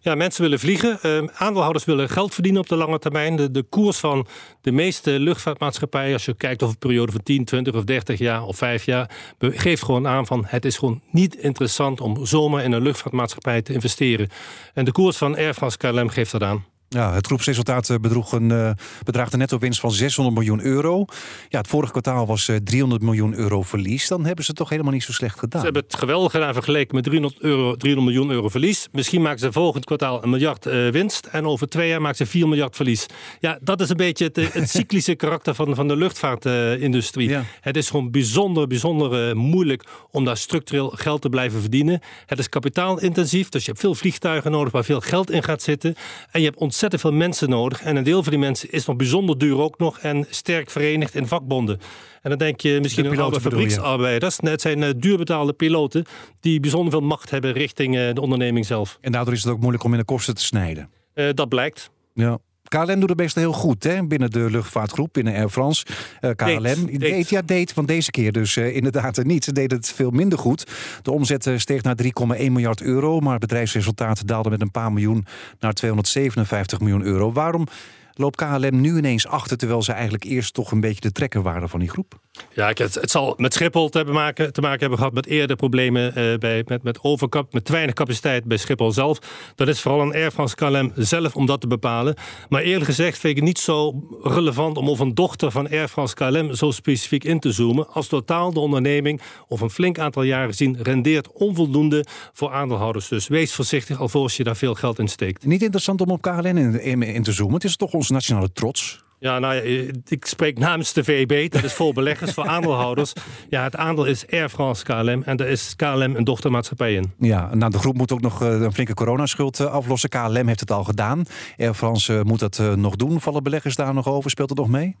Ja, 0.00 0.14
mensen 0.14 0.42
willen 0.42 0.58
vliegen. 0.58 0.98
Uh, 1.02 1.28
aandeelhouders 1.34 1.84
willen 1.84 2.08
geld 2.08 2.34
verdienen 2.34 2.60
op 2.60 2.68
de 2.68 2.76
lange 2.76 2.98
termijn. 2.98 3.36
De, 3.36 3.50
de 3.50 3.62
koers 3.62 3.98
van 3.98 4.26
de 4.60 4.72
meeste 4.72 5.10
luchtvaartmaatschappijen, 5.10 6.12
als 6.12 6.24
je 6.24 6.34
kijkt 6.34 6.62
over 6.62 6.74
een 6.74 6.88
periode 6.88 7.12
van 7.12 7.22
10, 7.22 7.44
20 7.44 7.74
of 7.74 7.84
30 7.84 8.18
jaar 8.18 8.42
of 8.42 8.56
5 8.56 8.84
jaar, 8.84 9.10
geeft 9.38 9.84
gewoon 9.84 10.06
aan 10.06 10.26
van 10.26 10.44
het 10.46 10.64
is 10.64 10.78
gewoon 10.78 11.02
niet 11.10 11.36
interessant 11.36 12.00
om 12.00 12.26
zomaar 12.26 12.64
in 12.64 12.72
een 12.72 12.82
luchtvaartmaatschappij 12.82 13.62
te 13.62 13.72
investeren. 13.72 14.28
En 14.74 14.84
de 14.84 14.92
koers 14.92 15.16
van 15.16 15.36
Air 15.36 15.54
France 15.54 15.76
KLM 15.76 16.08
geeft 16.08 16.32
dat 16.32 16.42
aan. 16.42 16.64
Ja, 16.96 17.14
het 17.14 17.26
groepsresultaat 17.26 17.90
eh, 17.90 17.96
bedroeg 17.96 18.32
een, 18.32 18.50
uh, 18.50 18.70
bedraagt 19.04 19.32
een 19.32 19.38
netto 19.38 19.58
winst 19.58 19.80
van 19.80 19.92
600 19.92 20.36
miljoen 20.36 20.60
euro. 20.60 21.04
Ja, 21.48 21.58
het 21.58 21.68
vorige 21.68 21.92
kwartaal 21.92 22.26
was 22.26 22.48
uh, 22.48 22.56
eh, 22.56 22.62
300 22.62 23.02
miljoen 23.02 23.34
euro 23.34 23.62
verlies. 23.62 24.08
Dan 24.08 24.24
hebben 24.24 24.44
ze 24.44 24.50
het 24.50 24.58
toch 24.58 24.68
helemaal 24.68 24.92
niet 24.92 25.02
zo 25.02 25.12
slecht 25.12 25.38
gedaan. 25.38 25.60
Ze 25.60 25.64
hebben 25.64 25.82
het 25.82 25.98
geweldig 25.98 26.32
gedaan 26.32 26.52
vergeleken 26.52 26.94
met 26.94 27.04
300, 27.04 27.40
euro, 27.40 27.76
300 27.76 28.14
miljoen 28.14 28.34
euro 28.34 28.48
verlies. 28.48 28.88
Misschien 28.92 29.22
maken 29.22 29.38
ze 29.38 29.52
volgend 29.52 29.84
kwartaal 29.84 30.22
een 30.22 30.30
miljard 30.30 30.64
winst. 30.90 31.26
En 31.26 31.46
over 31.46 31.68
twee 31.68 31.88
jaar 31.88 32.00
maken 32.00 32.16
ze 32.16 32.26
4 32.26 32.48
miljard 32.48 32.76
verlies. 32.76 33.06
Ja, 33.40 33.58
dat 33.62 33.80
is 33.80 33.88
een 33.88 33.96
beetje 33.96 34.24
het, 34.24 34.52
het 34.52 34.70
cyclische 34.78 35.14
karakter 35.14 35.54
van, 35.54 35.74
van 35.74 35.88
de 35.88 35.96
luchtvaartindustrie. 35.96 37.28
Ja. 37.28 37.44
Het 37.60 37.76
is 37.76 37.90
gewoon 37.90 38.10
bijzonder, 38.10 38.66
bijzonder 38.66 39.36
moeilijk 39.36 39.84
om 40.10 40.24
daar 40.24 40.36
structureel 40.36 40.88
geld 40.88 41.22
te 41.22 41.28
blijven 41.28 41.60
verdienen. 41.60 42.00
Het 42.26 42.38
is 42.38 42.48
kapitaalintensief, 42.48 43.48
dus 43.48 43.64
je 43.64 43.70
hebt 43.70 43.82
veel 43.82 43.94
vliegtuigen 43.94 44.50
nodig 44.50 44.72
waar 44.72 44.84
veel 44.84 45.00
geld 45.00 45.30
in 45.30 45.42
gaat 45.42 45.62
zitten. 45.62 45.94
En 46.30 46.40
je 46.40 46.46
hebt 46.46 46.58
ontzettend 46.58 46.78
ontzettend 46.82 47.12
veel 47.12 47.28
mensen 47.28 47.48
nodig. 47.48 47.82
En 47.82 47.96
een 47.96 48.04
deel 48.04 48.22
van 48.22 48.32
die 48.32 48.40
mensen 48.40 48.70
is 48.70 48.86
nog 48.86 48.96
bijzonder 48.96 49.38
duur 49.38 49.58
ook 49.58 49.78
nog. 49.78 49.98
En 49.98 50.26
sterk 50.28 50.70
verenigd 50.70 51.14
in 51.14 51.26
vakbonden. 51.26 51.80
En 52.22 52.30
dan 52.30 52.38
denk 52.38 52.60
je 52.60 52.78
misschien 52.82 53.06
aan 53.06 53.18
alle 53.18 53.40
fabrieksarbeiders. 53.40 54.38
Het 54.40 54.60
zijn 54.60 54.82
uh, 54.82 54.88
duurbetaalde 54.96 55.52
piloten 55.52 56.04
die 56.40 56.60
bijzonder 56.60 56.90
veel 56.90 57.00
macht 57.00 57.30
hebben 57.30 57.52
richting 57.52 57.96
uh, 57.96 58.14
de 58.14 58.20
onderneming 58.20 58.66
zelf. 58.66 58.98
En 59.00 59.12
daardoor 59.12 59.34
is 59.34 59.42
het 59.42 59.52
ook 59.52 59.60
moeilijk 59.60 59.84
om 59.84 59.92
in 59.92 59.98
de 59.98 60.04
kosten 60.04 60.34
te 60.34 60.44
snijden. 60.44 60.90
Uh, 61.14 61.28
dat 61.34 61.48
blijkt. 61.48 61.90
Ja. 62.14 62.38
KLM 62.70 63.00
doet 63.00 63.08
het 63.08 63.18
best 63.18 63.34
heel 63.34 63.52
goed 63.52 63.84
hè? 63.84 64.06
binnen 64.06 64.30
de 64.30 64.50
luchtvaartgroep, 64.50 65.12
binnen 65.12 65.34
Air 65.34 65.48
France. 65.48 65.86
Uh, 66.20 66.30
KLM 66.36 66.86
deed, 66.86 67.00
deed. 67.00 67.28
ja, 67.28 67.42
deed 67.42 67.72
van 67.72 67.86
deze 67.86 68.10
keer 68.10 68.32
dus 68.32 68.56
uh, 68.56 68.76
inderdaad 68.76 69.24
niet. 69.24 69.44
Ze 69.44 69.52
deden 69.52 69.76
het 69.76 69.92
veel 69.92 70.10
minder 70.10 70.38
goed. 70.38 70.66
De 71.02 71.10
omzet 71.10 71.50
steeg 71.56 71.82
naar 71.82 71.96
3,1 72.02 72.08
miljard 72.36 72.82
euro, 72.82 73.20
maar 73.20 73.32
het 73.32 73.40
bedrijfsresultaat 73.40 74.26
daalde 74.26 74.50
met 74.50 74.60
een 74.60 74.70
paar 74.70 74.92
miljoen 74.92 75.26
naar 75.58 75.72
257 75.72 76.80
miljoen 76.80 77.02
euro. 77.02 77.32
Waarom 77.32 77.66
loopt 78.14 78.36
KLM 78.36 78.80
nu 78.80 78.96
ineens 78.96 79.26
achter, 79.26 79.56
terwijl 79.56 79.82
ze 79.82 79.92
eigenlijk 79.92 80.24
eerst 80.24 80.54
toch 80.54 80.70
een 80.70 80.80
beetje 80.80 81.00
de 81.00 81.12
trekker 81.12 81.42
waren 81.42 81.68
van 81.68 81.80
die 81.80 81.90
groep? 81.90 82.20
Ja, 82.54 82.68
het, 82.74 82.94
het 82.94 83.10
zal 83.10 83.34
met 83.36 83.54
Schiphol 83.54 83.88
te 83.88 84.04
maken, 84.04 84.52
te 84.52 84.60
maken 84.60 84.80
hebben 84.80 84.98
gehad 84.98 85.12
met 85.12 85.26
eerder 85.26 85.56
problemen 85.56 86.18
uh, 86.18 86.38
bij, 86.38 86.64
met, 86.66 86.82
met 86.82 86.98
overkap, 87.02 87.52
met 87.52 87.64
te 87.64 87.72
weinig 87.72 87.94
capaciteit 87.94 88.44
bij 88.44 88.56
Schiphol 88.56 88.92
zelf. 88.92 89.18
Dat 89.54 89.68
is 89.68 89.80
vooral 89.80 90.00
een 90.00 90.12
Air 90.12 90.30
France 90.30 90.54
KLM 90.54 90.92
zelf 90.94 91.36
om 91.36 91.46
dat 91.46 91.60
te 91.60 91.66
bepalen. 91.66 92.14
Maar 92.48 92.62
eerlijk 92.62 92.84
gezegd 92.84 93.18
vind 93.18 93.32
ik 93.32 93.36
het 93.36 93.46
niet 93.46 93.58
zo 93.58 94.04
relevant 94.22 94.76
om 94.76 94.88
over 94.88 95.06
een 95.06 95.14
dochter 95.14 95.50
van 95.50 95.68
Air 95.68 95.88
France 95.88 96.14
KLM 96.14 96.54
zo 96.54 96.70
specifiek 96.70 97.24
in 97.24 97.40
te 97.40 97.52
zoomen. 97.52 97.88
Als 97.88 98.06
totaal 98.06 98.52
de 98.52 98.60
onderneming 98.60 99.20
of 99.48 99.60
een 99.60 99.70
flink 99.70 99.98
aantal 99.98 100.22
jaren 100.22 100.48
gezien 100.48 100.76
rendeert 100.82 101.32
onvoldoende 101.32 102.04
voor 102.32 102.50
aandeelhouders. 102.50 103.08
Dus 103.08 103.28
wees 103.28 103.54
voorzichtig 103.54 104.00
alvorens 104.00 104.36
je 104.36 104.44
daar 104.44 104.56
veel 104.56 104.74
geld 104.74 104.98
in 104.98 105.08
steekt. 105.08 105.44
Niet 105.44 105.62
interessant 105.62 106.00
om 106.00 106.10
op 106.10 106.22
KLM 106.22 106.46
in, 106.46 106.80
in, 106.80 107.02
in 107.02 107.22
te 107.22 107.32
zoomen. 107.32 107.54
Het 107.54 107.64
is 107.64 107.76
toch 107.76 107.92
onze 107.92 108.12
nationale 108.12 108.52
trots. 108.52 109.08
Ja, 109.20 109.38
nou 109.38 109.54
ja, 109.54 109.90
ik 110.08 110.26
spreek 110.26 110.58
namens 110.58 110.92
de 110.92 111.04
VEB, 111.04 111.50
dat 111.50 111.62
is 111.62 111.72
voor 111.72 111.92
beleggers, 111.92 112.32
voor 112.32 112.46
aandeelhouders. 112.46 113.12
Ja, 113.48 113.62
het 113.62 113.76
aandeel 113.76 114.04
is 114.04 114.30
Air 114.30 114.48
France 114.48 114.84
KLM 114.84 115.22
en 115.22 115.36
daar 115.36 115.46
is 115.46 115.76
KLM 115.76 116.16
een 116.16 116.24
dochtermaatschappij 116.24 116.94
in. 116.94 117.12
Ja, 117.18 117.54
nou 117.54 117.70
de 117.70 117.78
groep 117.78 117.96
moet 117.96 118.12
ook 118.12 118.20
nog 118.20 118.42
eh, 118.42 118.60
een 118.60 118.72
flinke 118.72 118.94
coronaschuld 118.94 119.60
eh, 119.60 119.66
aflossen. 119.66 120.08
KLM 120.08 120.46
heeft 120.46 120.60
het 120.60 120.70
al 120.70 120.84
gedaan. 120.84 121.24
Air 121.56 121.74
France 121.74 122.18
eh, 122.18 122.22
moet 122.22 122.38
dat 122.38 122.62
nog 122.76 122.96
doen. 122.96 123.20
Vallen 123.20 123.42
beleggers 123.42 123.76
daar 123.76 123.94
nog 123.94 124.08
over? 124.08 124.30
Speelt 124.30 124.48
het 124.48 124.58
nog 124.58 124.68
mee? 124.68 124.96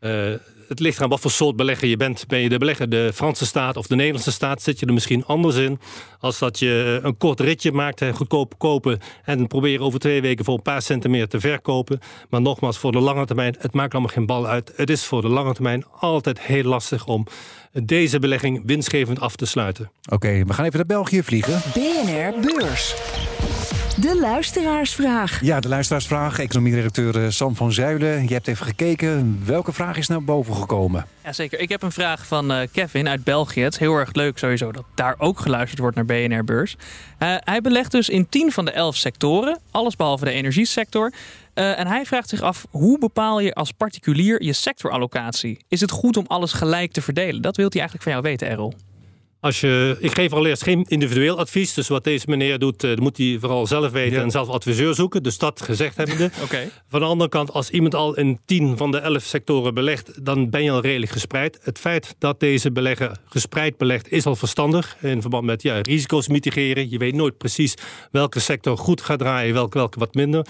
Uh, 0.00 0.34
het 0.70 0.80
ligt 0.80 1.02
aan 1.02 1.08
wat 1.08 1.20
voor 1.20 1.30
soort 1.30 1.56
belegger 1.56 1.88
je 1.88 1.96
bent. 1.96 2.26
Ben 2.26 2.40
je 2.40 2.48
de 2.48 2.58
belegger 2.58 2.88
de 2.88 3.10
Franse 3.14 3.46
staat 3.46 3.76
of 3.76 3.86
de 3.86 3.94
Nederlandse 3.94 4.32
staat, 4.32 4.62
zit 4.62 4.80
je 4.80 4.86
er 4.86 4.92
misschien 4.92 5.24
anders 5.24 5.56
in. 5.56 5.78
Als 6.20 6.38
dat 6.38 6.58
je 6.58 7.00
een 7.02 7.16
kort 7.16 7.40
ritje 7.40 7.72
maakt, 7.72 8.04
goedkoop 8.14 8.58
kopen 8.58 8.98
en 9.24 9.46
proberen 9.46 9.84
over 9.84 10.00
twee 10.00 10.20
weken 10.20 10.44
voor 10.44 10.54
een 10.54 10.62
paar 10.62 10.82
centen 10.82 11.10
meer 11.10 11.28
te 11.28 11.40
verkopen. 11.40 11.98
Maar 12.28 12.40
nogmaals, 12.40 12.78
voor 12.78 12.92
de 12.92 13.00
lange 13.00 13.26
termijn, 13.26 13.56
het 13.58 13.74
maakt 13.74 13.92
allemaal 13.92 14.12
geen 14.12 14.26
bal 14.26 14.46
uit. 14.46 14.72
Het 14.76 14.90
is 14.90 15.04
voor 15.04 15.22
de 15.22 15.28
lange 15.28 15.52
termijn 15.52 15.84
altijd 15.98 16.40
heel 16.40 16.64
lastig 16.64 17.06
om 17.06 17.26
deze 17.72 18.18
belegging 18.18 18.62
winstgevend 18.64 19.20
af 19.20 19.36
te 19.36 19.46
sluiten. 19.46 19.90
Oké, 20.10 20.44
we 20.44 20.52
gaan 20.52 20.64
even 20.64 20.76
naar 20.76 20.86
België 20.86 21.22
vliegen. 21.22 21.60
BNR 21.74 22.40
Beurs. 22.40 22.94
De 23.98 24.18
luisteraarsvraag. 24.20 25.40
Ja, 25.42 25.60
de 25.60 25.68
luisteraarsvraag. 25.68 26.38
Economie-redacteur 26.38 27.24
eh, 27.24 27.30
Sam 27.30 27.56
van 27.56 27.72
Zuilen. 27.72 28.22
Je 28.28 28.32
hebt 28.34 28.48
even 28.48 28.66
gekeken. 28.66 29.42
Welke 29.44 29.72
vraag 29.72 29.96
is 29.96 30.08
naar 30.08 30.24
boven 30.24 30.54
gekomen? 30.54 31.06
Jazeker. 31.24 31.60
Ik 31.60 31.68
heb 31.68 31.82
een 31.82 31.92
vraag 31.92 32.26
van 32.26 32.52
uh, 32.52 32.60
Kevin 32.72 33.08
uit 33.08 33.24
België. 33.24 33.60
Het 33.62 33.72
is 33.72 33.78
heel 33.78 33.94
erg 33.94 34.12
leuk 34.12 34.38
sowieso 34.38 34.72
dat 34.72 34.84
daar 34.94 35.14
ook 35.18 35.40
geluisterd 35.40 35.80
wordt 35.80 35.96
naar 35.96 36.04
BNR 36.04 36.44
Beurs. 36.44 36.76
Uh, 37.18 37.34
hij 37.38 37.60
belegt 37.60 37.90
dus 37.90 38.08
in 38.08 38.28
10 38.28 38.52
van 38.52 38.64
de 38.64 38.70
11 38.70 38.96
sectoren. 38.96 39.58
Alles 39.70 39.96
behalve 39.96 40.24
de 40.24 40.30
energiesector. 40.30 41.12
Uh, 41.54 41.78
en 41.78 41.86
hij 41.86 42.04
vraagt 42.04 42.28
zich 42.28 42.40
af, 42.40 42.66
hoe 42.70 42.98
bepaal 42.98 43.40
je 43.40 43.54
als 43.54 43.72
particulier 43.72 44.42
je 44.42 44.52
sectorallocatie? 44.52 45.64
Is 45.68 45.80
het 45.80 45.90
goed 45.90 46.16
om 46.16 46.24
alles 46.26 46.52
gelijk 46.52 46.92
te 46.92 47.02
verdelen? 47.02 47.42
Dat 47.42 47.56
wilt 47.56 47.72
hij 47.72 47.82
eigenlijk 47.82 48.10
van 48.10 48.20
jou 48.20 48.36
weten, 48.36 48.48
Errol. 48.48 48.74
Als 49.40 49.60
je, 49.60 49.96
ik 49.98 50.14
geef 50.14 50.32
allereerst 50.32 50.62
geen 50.62 50.84
individueel 50.88 51.38
advies. 51.38 51.74
Dus 51.74 51.88
wat 51.88 52.04
deze 52.04 52.26
meneer 52.28 52.58
doet, 52.58 52.84
uh, 52.84 52.96
moet 52.96 53.16
hij 53.16 53.36
vooral 53.40 53.66
zelf 53.66 53.92
weten 53.92 54.22
en 54.22 54.30
zelf 54.30 54.48
adviseur 54.48 54.94
zoeken. 54.94 55.22
Dus 55.22 55.38
dat 55.38 55.62
gezegd 55.62 55.96
hebbende. 55.96 56.30
okay. 56.44 56.70
Van 56.88 57.00
de 57.00 57.06
andere 57.06 57.30
kant, 57.30 57.52
als 57.52 57.70
iemand 57.70 57.94
al 57.94 58.16
in 58.16 58.40
10 58.44 58.76
van 58.76 58.90
de 58.90 58.98
11 58.98 59.22
sectoren 59.22 59.74
belegt, 59.74 60.24
dan 60.24 60.50
ben 60.50 60.62
je 60.62 60.70
al 60.70 60.80
redelijk 60.80 61.12
gespreid. 61.12 61.58
Het 61.62 61.78
feit 61.78 62.14
dat 62.18 62.40
deze 62.40 62.72
belegger 62.72 63.16
gespreid 63.24 63.76
belegt, 63.76 64.12
is 64.12 64.26
al 64.26 64.36
verstandig. 64.36 64.96
In 65.00 65.20
verband 65.20 65.44
met 65.44 65.62
ja, 65.62 65.80
risico's 65.80 66.28
mitigeren. 66.28 66.90
Je 66.90 66.98
weet 66.98 67.14
nooit 67.14 67.38
precies 67.38 67.74
welke 68.10 68.40
sector 68.40 68.78
goed 68.78 69.00
gaat 69.00 69.18
draaien, 69.18 69.54
welke, 69.54 69.78
welke 69.78 69.98
wat 69.98 70.14
minder. 70.14 70.46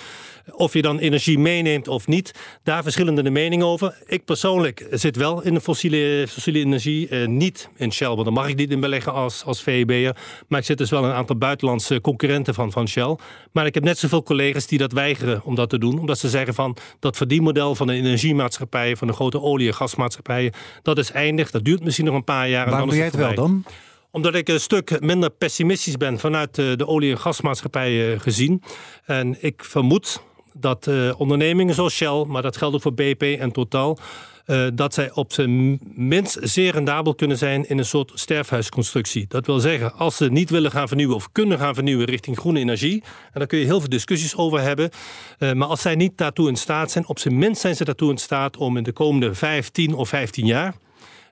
Of 0.52 0.72
je 0.72 0.82
dan 0.82 0.98
energie 0.98 1.38
meeneemt 1.38 1.88
of 1.88 2.06
niet, 2.06 2.34
daar 2.62 2.82
verschillende 2.82 3.22
de 3.22 3.30
meningen 3.30 3.66
over. 3.66 3.94
Ik 4.06 4.24
persoonlijk 4.24 4.86
zit 4.90 5.16
wel 5.16 5.42
in 5.42 5.54
de 5.54 5.60
fossiele, 5.60 6.26
fossiele 6.28 6.58
energie, 6.58 7.08
uh, 7.10 7.26
niet 7.26 7.68
in 7.76 7.92
Shell, 7.92 8.08
want 8.08 8.24
dan 8.24 8.32
mag 8.32 8.48
ik 8.48 8.56
niet 8.56 8.70
in 8.80 8.88
beleggen 8.88 9.12
als, 9.12 9.44
als 9.44 9.62
VEB'er. 9.62 10.16
Maar 10.48 10.58
ik 10.58 10.64
zit 10.64 10.78
dus 10.78 10.90
wel 10.90 11.04
een 11.04 11.12
aantal 11.12 11.36
buitenlandse 11.36 12.00
concurrenten 12.00 12.54
van, 12.54 12.72
van 12.72 12.88
Shell. 12.88 13.16
Maar 13.52 13.66
ik 13.66 13.74
heb 13.74 13.84
net 13.84 13.98
zoveel 13.98 14.22
collega's 14.22 14.66
die 14.66 14.78
dat 14.78 14.92
weigeren 14.92 15.44
om 15.44 15.54
dat 15.54 15.70
te 15.70 15.78
doen. 15.78 15.98
Omdat 15.98 16.18
ze 16.18 16.28
zeggen 16.28 16.54
van 16.54 16.76
dat 16.98 17.16
verdienmodel 17.16 17.74
van 17.74 17.86
de 17.86 17.92
energiemaatschappijen, 17.92 18.96
van 18.96 19.06
de 19.06 19.12
grote 19.12 19.40
olie- 19.40 19.66
en 19.66 19.74
gasmaatschappijen, 19.74 20.52
dat 20.82 20.98
is 20.98 21.12
eindig. 21.12 21.50
Dat 21.50 21.64
duurt 21.64 21.84
misschien 21.84 22.06
nog 22.06 22.14
een 22.14 22.24
paar 22.24 22.48
jaar. 22.48 22.70
Waarom 22.70 22.88
doe 22.88 22.96
jij 22.96 23.06
het 23.06 23.16
wel 23.16 23.34
dan? 23.34 23.64
Omdat 24.10 24.34
ik 24.34 24.48
een 24.48 24.60
stuk 24.60 25.00
minder 25.00 25.30
pessimistisch 25.30 25.96
ben 25.96 26.18
vanuit 26.18 26.54
de, 26.54 26.74
de 26.76 26.86
olie- 26.86 27.10
en 27.10 27.18
gasmaatschappijen 27.18 28.20
gezien. 28.20 28.62
En 29.04 29.36
ik 29.40 29.64
vermoed 29.64 30.22
dat 30.52 30.86
uh, 30.86 31.20
ondernemingen 31.20 31.74
zoals 31.74 31.94
Shell, 31.94 32.24
maar 32.26 32.42
dat 32.42 32.56
geldt 32.56 32.74
ook 32.74 32.82
voor 32.82 32.94
BP 32.94 33.22
en 33.22 33.52
Total, 33.52 33.98
uh, 34.46 34.66
dat 34.74 34.94
zij 34.94 35.10
op 35.14 35.32
zijn 35.32 35.80
minst 35.94 36.38
zeer 36.40 36.72
rendabel 36.72 37.14
kunnen 37.14 37.38
zijn 37.38 37.68
in 37.68 37.78
een 37.78 37.84
soort 37.84 38.12
sterfhuisconstructie. 38.14 39.24
Dat 39.28 39.46
wil 39.46 39.58
zeggen, 39.58 39.94
als 39.94 40.16
ze 40.16 40.30
niet 40.30 40.50
willen 40.50 40.70
gaan 40.70 40.88
vernieuwen 40.88 41.16
of 41.16 41.32
kunnen 41.32 41.58
gaan 41.58 41.74
vernieuwen 41.74 42.06
richting 42.06 42.38
groene 42.38 42.58
energie, 42.58 43.02
en 43.02 43.38
daar 43.38 43.46
kun 43.46 43.58
je 43.58 43.64
heel 43.64 43.80
veel 43.80 43.88
discussies 43.88 44.36
over 44.36 44.60
hebben, 44.60 44.90
uh, 45.38 45.52
maar 45.52 45.68
als 45.68 45.80
zij 45.80 45.94
niet 45.94 46.18
daartoe 46.18 46.48
in 46.48 46.56
staat 46.56 46.90
zijn, 46.90 47.06
op 47.06 47.18
zijn 47.18 47.38
minst 47.38 47.60
zijn 47.60 47.76
ze 47.76 47.84
daartoe 47.84 48.10
in 48.10 48.18
staat 48.18 48.56
om 48.56 48.76
in 48.76 48.82
de 48.82 48.92
komende 48.92 49.34
15 49.34 49.94
of 49.94 50.08
15 50.08 50.46
jaar 50.46 50.74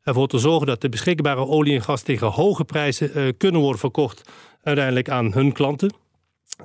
ervoor 0.03 0.29
te 0.29 0.39
zorgen 0.39 0.67
dat 0.67 0.81
de 0.81 0.89
beschikbare 0.89 1.47
olie 1.47 1.75
en 1.75 1.83
gas 1.83 2.03
tegen 2.03 2.27
hoge 2.27 2.65
prijzen 2.65 3.37
kunnen 3.37 3.61
worden 3.61 3.81
verkocht 3.81 4.31
uiteindelijk 4.63 5.09
aan 5.11 5.33
hun 5.33 5.53
klanten. 5.53 5.93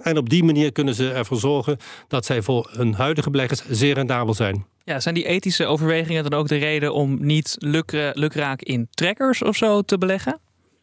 En 0.02 0.18
op 0.18 0.30
die 0.30 0.44
manier 0.44 0.72
kunnen 0.72 0.96
ze 0.96 1.12
ervoor 1.12 1.40
zorgen 1.40 1.78
dat 2.08 2.26
zij 2.26 2.42
voor 2.42 2.70
hun 2.72 2.94
huidige 2.94 3.30
beleggers 3.30 3.64
zeer 3.70 3.94
rendabel 3.94 4.34
zijn. 4.34 4.66
Ja, 4.84 5.00
zijn 5.00 5.16
die 5.16 5.26
ethische 5.26 5.66
overwegingen 5.66 6.24
dan 6.24 6.40
ook 6.40 6.48
de 6.48 6.58
reden 6.58 6.94
om 6.94 7.26
niet 7.26 7.56
lukra 7.60 8.12
lukraak 8.14 8.62
in 8.62 8.88
trekkers 8.90 9.42
of 9.42 9.56
zo 9.56 9.82
te 9.82 9.98
beleggen? 9.98 10.40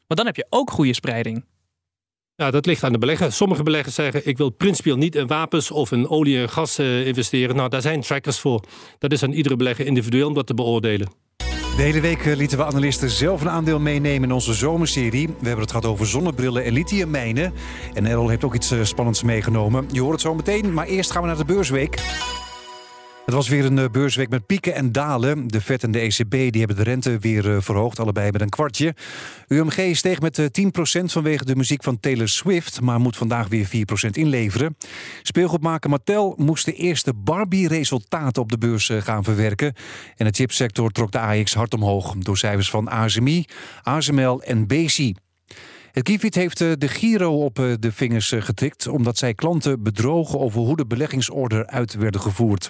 Want 0.07 0.17
dan 0.21 0.27
heb 0.27 0.37
je 0.37 0.47
ook 0.49 0.71
goede 0.71 0.95
spreiding. 0.95 1.45
Ja, 2.35 2.51
dat 2.51 2.67
ligt 2.67 2.85
aan 2.85 2.93
de 2.93 2.99
belegger. 2.99 3.33
Sommige 3.33 3.63
beleggers 3.63 3.95
zeggen: 3.95 4.27
ik 4.27 4.39
wil 4.39 4.51
principieel 4.51 4.97
niet 4.97 5.15
in 5.15 5.27
wapens 5.27 5.71
of 5.71 5.93
in 5.93 6.09
olie 6.09 6.39
en 6.39 6.49
gas 6.49 6.79
uh, 6.79 7.07
investeren. 7.07 7.57
Nou, 7.57 7.69
daar 7.69 7.83
zijn 7.83 8.01
trackers 8.01 8.39
voor. 8.39 8.65
Dat 8.99 9.13
is 9.13 9.23
aan 9.23 9.33
iedere 9.33 9.57
belegger 9.57 9.87
individueel 9.87 10.29
om 10.29 10.35
dat 10.35 10.47
te 10.47 10.55
beoordelen. 10.55 11.09
De 11.81 11.87
hele 11.87 12.01
week 12.01 12.25
lieten 12.25 12.59
we 12.59 12.65
analisten 12.65 13.11
zelf 13.11 13.41
een 13.41 13.51
aandeel 13.51 13.81
meenemen 13.81 14.29
in 14.29 14.35
onze 14.35 14.55
zomerserie. 14.55 15.27
We 15.27 15.47
hebben 15.47 15.61
het 15.61 15.71
gehad 15.71 15.87
over 15.87 16.07
zonnebrillen 16.07 16.65
en 16.65 16.73
lithiummijnen. 16.73 17.53
En 17.95 18.07
Errol 18.07 18.29
heeft 18.29 18.45
ook 18.45 18.55
iets 18.55 18.75
spannends 18.83 19.23
meegenomen. 19.23 19.89
Je 19.91 20.01
hoort 20.01 20.13
het 20.13 20.21
zo 20.21 20.35
meteen, 20.35 20.73
maar 20.73 20.87
eerst 20.87 21.11
gaan 21.11 21.23
we 21.23 21.29
naar 21.29 21.37
de 21.37 21.45
beursweek. 21.45 21.99
Het 23.31 23.39
was 23.39 23.49
weer 23.49 23.65
een 23.65 23.93
beursweek 23.93 24.29
met 24.29 24.47
pieken 24.47 24.75
en 24.75 24.93
dalen. 24.93 25.49
De 25.49 25.61
FED 25.61 25.83
en 25.83 25.91
de 25.91 25.99
ECB 25.99 26.31
die 26.31 26.59
hebben 26.59 26.77
de 26.77 26.83
rente 26.83 27.19
weer 27.19 27.63
verhoogd, 27.63 27.99
allebei 27.99 28.31
met 28.31 28.41
een 28.41 28.49
kwartje. 28.49 28.95
UMG 29.49 29.97
steeg 29.97 30.21
met 30.21 30.41
10% 30.41 31.05
vanwege 31.05 31.45
de 31.45 31.57
muziek 31.57 31.83
van 31.83 32.01
Taylor 32.01 32.29
Swift, 32.29 32.81
maar 32.81 33.01
moet 33.01 33.17
vandaag 33.17 33.49
weer 33.49 33.67
4% 33.67 33.71
inleveren. 34.11 34.77
Speelgoedmaker 35.23 35.91
Mattel 35.91 36.35
moest 36.37 36.65
de 36.65 36.73
eerste 36.73 37.15
Barbie-resultaten 37.15 38.43
op 38.43 38.51
de 38.51 38.59
beurs 38.59 38.91
gaan 38.99 39.25
verwerken. 39.25 39.75
En 40.17 40.27
de 40.27 40.33
chipsector 40.33 40.91
trok 40.91 41.13
de 41.13 41.19
AX 41.19 41.55
hard 41.55 41.75
omhoog 41.75 42.15
door 42.19 42.39
cijfers 42.39 42.71
van 42.71 42.89
ASMI, 42.89 43.45
ASML 43.83 44.43
en 44.43 44.67
BC. 44.67 45.13
Het 45.93 46.05
Kiefiet 46.05 46.35
heeft 46.35 46.59
de 46.59 46.89
Giro 46.89 47.45
op 47.45 47.55
de 47.55 47.93
vingers 47.93 48.35
getikt... 48.39 48.89
omdat 48.89 49.19
zij 49.19 49.35
klanten 49.35 49.83
bedrogen 49.83 50.41
over 50.41 50.61
hoe 50.61 50.77
de 50.77 50.87
beleggingsorde 50.87 51.67
uit 51.67 51.95
werden 51.95 52.21
gevoerd. 52.21 52.69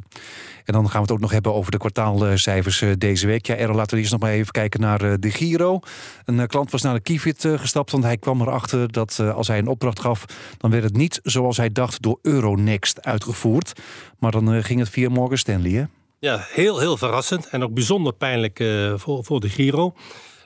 En 0.64 0.72
dan 0.72 0.84
gaan 0.84 0.94
we 0.94 1.00
het 1.00 1.10
ook 1.10 1.20
nog 1.20 1.30
hebben 1.30 1.54
over 1.54 1.70
de 1.70 1.78
kwartaalcijfers 1.78 2.84
deze 2.98 3.26
week. 3.26 3.46
Ja, 3.46 3.54
Errol, 3.54 3.76
laten 3.76 3.94
we 3.94 4.00
eerst 4.00 4.12
nog 4.12 4.20
maar 4.20 4.30
even 4.30 4.52
kijken 4.52 4.80
naar 4.80 5.20
de 5.20 5.30
Giro. 5.30 5.80
Een 6.24 6.46
klant 6.46 6.70
was 6.70 6.82
naar 6.82 6.94
de 6.94 7.00
Kiefiet 7.00 7.48
gestapt, 7.56 7.90
want 7.90 8.04
hij 8.04 8.16
kwam 8.16 8.40
erachter... 8.40 8.92
dat 8.92 9.20
als 9.20 9.48
hij 9.48 9.58
een 9.58 9.66
opdracht 9.66 10.00
gaf, 10.00 10.24
dan 10.58 10.70
werd 10.70 10.84
het 10.84 10.96
niet 10.96 11.20
zoals 11.22 11.56
hij 11.56 11.72
dacht... 11.72 12.02
door 12.02 12.18
Euronext 12.22 13.02
uitgevoerd. 13.02 13.80
Maar 14.18 14.30
dan 14.30 14.64
ging 14.64 14.80
het 14.80 14.88
via 14.88 15.08
Morgan 15.08 15.38
Stanley? 15.38 15.88
Ja, 16.18 16.46
heel, 16.48 16.78
heel 16.78 16.96
verrassend 16.96 17.48
en 17.48 17.62
ook 17.62 17.74
bijzonder 17.74 18.12
pijnlijk 18.12 18.64
voor, 18.96 19.24
voor 19.24 19.40
de 19.40 19.48
Giro. 19.48 19.94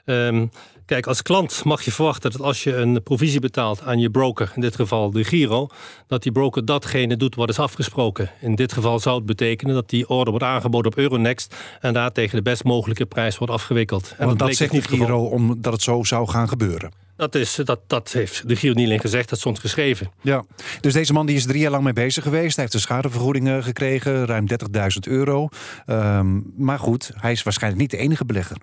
Um, 0.05 0.51
Kijk, 0.87 1.07
als 1.07 1.23
klant 1.23 1.65
mag 1.65 1.83
je 1.83 1.93
verwachten 1.93 2.31
dat 2.31 2.41
als 2.41 2.63
je 2.63 2.77
een 2.77 3.03
provisie 3.03 3.41
betaalt 3.41 3.83
aan 3.83 3.99
je 3.99 4.11
broker, 4.11 4.53
in 4.55 4.61
dit 4.61 4.75
geval 4.75 5.11
de 5.11 5.25
Giro, 5.25 5.69
dat 6.07 6.23
die 6.23 6.33
broker 6.33 6.65
datgene 6.65 7.17
doet 7.17 7.35
wat 7.35 7.49
is 7.49 7.59
afgesproken. 7.59 8.31
In 8.41 8.55
dit 8.55 8.73
geval 8.73 8.99
zou 8.99 9.17
het 9.17 9.27
betekenen 9.27 9.75
dat 9.75 9.89
die 9.89 10.09
order 10.09 10.31
wordt 10.31 10.45
aangeboden 10.45 10.93
op 10.93 10.99
Euronext 10.99 11.57
en 11.81 11.93
daar 11.93 12.13
tegen 12.13 12.37
de 12.37 12.43
best 12.43 12.65
mogelijke 12.65 13.07
prijs 13.07 13.39
wordt 13.39 13.53
afgewikkeld. 13.53 14.15
En 14.19 14.27
Want 14.27 14.39
dat, 14.39 14.49
dat 14.49 14.57
zegt 14.57 14.73
niet 14.73 14.87
Giro 14.87 15.25
omdat 15.25 15.73
het 15.73 15.83
zo 15.83 16.03
zou 16.03 16.29
gaan 16.29 16.49
gebeuren. 16.49 17.04
Dat, 17.17 17.35
is, 17.35 17.55
dat, 17.65 17.81
dat 17.87 18.13
heeft 18.13 18.49
de 18.49 18.57
Giro 18.57 18.75
niet 18.75 18.87
alleen 18.87 19.01
gezegd, 19.01 19.29
dat 19.29 19.39
stond 19.39 19.59
geschreven. 19.59 20.11
Ja, 20.21 20.45
dus 20.81 20.93
deze 20.93 21.13
man 21.13 21.27
die 21.27 21.37
is 21.37 21.47
drie 21.47 21.61
jaar 21.61 21.71
lang 21.71 21.85
mee 21.85 21.93
bezig 21.93 22.23
geweest. 22.23 22.55
Hij 22.55 22.65
heeft 22.65 22.75
een 22.75 22.81
schadevergoeding 22.81 23.65
gekregen, 23.65 24.27
ruim 24.27 24.47
30.000 24.51 24.57
euro. 25.01 25.49
Um, 25.87 26.53
maar 26.57 26.79
goed, 26.79 27.11
hij 27.15 27.33
is 27.33 27.43
waarschijnlijk 27.43 27.83
niet 27.83 27.91
de 27.91 27.97
enige 27.97 28.25
belegger. 28.25 28.57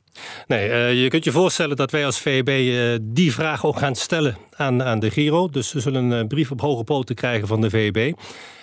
Nee, 0.47 0.69
uh, 0.69 1.01
je 1.03 1.07
kunt 1.07 1.23
je 1.23 1.31
voorstellen 1.31 1.75
dat 1.75 1.91
wij 1.91 2.05
als 2.05 2.19
VEB 2.19 2.49
uh, 2.49 2.97
die 3.01 3.33
vraag 3.33 3.65
ook 3.65 3.77
gaan 3.77 3.95
stellen 3.95 4.37
aan, 4.55 4.83
aan 4.83 4.99
de 4.99 5.11
Giro. 5.11 5.49
Dus 5.49 5.71
we 5.71 5.79
zullen 5.79 6.11
een 6.11 6.27
brief 6.27 6.51
op 6.51 6.61
hoge 6.61 6.83
poten 6.83 7.15
krijgen 7.15 7.47
van 7.47 7.61
de 7.61 7.69
VEB. 7.69 8.13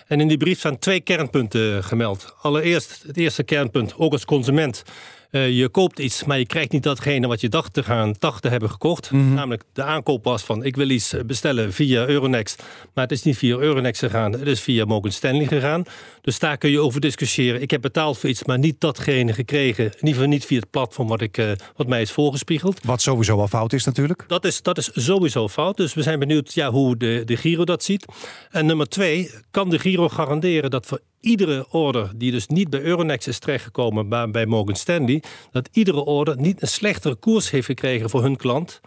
En 0.06 0.20
in 0.20 0.28
die 0.28 0.36
brief 0.36 0.58
staan 0.58 0.78
twee 0.78 1.00
kernpunten 1.00 1.84
gemeld. 1.84 2.34
Allereerst, 2.40 3.02
het 3.06 3.16
eerste 3.16 3.42
kernpunt, 3.42 3.94
ook 3.96 4.12
als 4.12 4.24
consument... 4.24 4.84
Uh, 5.30 5.50
je 5.50 5.68
koopt 5.68 5.98
iets, 5.98 6.24
maar 6.24 6.38
je 6.38 6.46
krijgt 6.46 6.72
niet 6.72 6.82
datgene 6.82 7.26
wat 7.26 7.40
je 7.40 7.48
dacht 7.48 7.72
te 7.72 7.82
gaan, 7.82 8.14
dacht 8.18 8.42
te 8.42 8.48
hebben 8.48 8.70
gekocht. 8.70 9.10
Mm 9.10 9.20
-hmm. 9.20 9.34
Namelijk 9.34 9.62
de 9.72 9.82
aankoop 9.82 10.24
was 10.24 10.42
van 10.42 10.64
ik 10.64 10.76
wil 10.76 10.88
iets 10.88 11.14
bestellen 11.26 11.72
via 11.72 12.06
Euronext. 12.06 12.62
Maar 12.94 13.04
het 13.04 13.12
is 13.12 13.22
niet 13.22 13.36
via 13.36 13.56
Euronext 13.56 14.00
gegaan, 14.00 14.32
het 14.32 14.46
is 14.46 14.60
via 14.60 14.84
Morgan 14.84 15.12
Stanley 15.12 15.46
gegaan. 15.46 15.84
Dus 16.20 16.38
daar 16.38 16.58
kun 16.58 16.70
je 16.70 16.80
over 16.80 17.00
discussiëren. 17.00 17.62
Ik 17.62 17.70
heb 17.70 17.80
betaald 17.80 18.18
voor 18.18 18.28
iets, 18.28 18.44
maar 18.44 18.58
niet 18.58 18.80
datgene 18.80 19.32
gekregen. 19.32 19.84
In 19.84 19.92
ieder 19.92 20.14
geval 20.14 20.28
niet 20.28 20.44
via 20.44 20.58
het 20.58 20.70
platform 20.70 21.08
wat, 21.08 21.20
ik, 21.20 21.38
uh, 21.38 21.50
wat 21.76 21.86
mij 21.86 22.00
is 22.00 22.10
voorgespiegeld. 22.10 22.80
Wat 22.84 23.02
sowieso 23.02 23.38
al 23.38 23.48
fout 23.48 23.72
is 23.72 23.84
natuurlijk. 23.84 24.24
Dat 24.26 24.44
is, 24.44 24.62
dat 24.62 24.78
is 24.78 24.90
sowieso 24.92 25.48
fout. 25.48 25.76
Dus 25.76 25.94
we 25.94 26.02
zijn 26.02 26.18
benieuwd 26.18 26.54
ja, 26.54 26.70
hoe 26.70 26.96
de, 26.96 27.22
de 27.24 27.36
Giro 27.36 27.64
dat 27.64 27.84
ziet. 27.84 28.04
En 28.50 28.66
nummer 28.66 28.88
twee, 28.88 29.30
kan 29.50 29.70
de 29.70 29.78
Giro 29.78 30.08
garanderen 30.08 30.70
dat 30.70 30.86
voor 30.86 31.00
iedere 31.20 31.66
order 31.70 32.10
die 32.16 32.30
dus 32.30 32.46
niet 32.46 32.70
bij 32.70 32.80
Euronext 32.80 33.28
is 33.28 33.38
terechtgekomen, 33.38 34.08
maar 34.08 34.30
bij 34.30 34.46
Morgan 34.46 34.76
Stanley, 34.76 35.22
dat 35.50 35.68
iedere 35.72 36.04
order 36.04 36.36
niet 36.36 36.62
een 36.62 36.68
slechtere 36.68 37.14
koers 37.14 37.50
heeft 37.50 37.66
gekregen 37.66 38.10
voor 38.10 38.22
hun 38.22 38.36
klant 38.36 38.80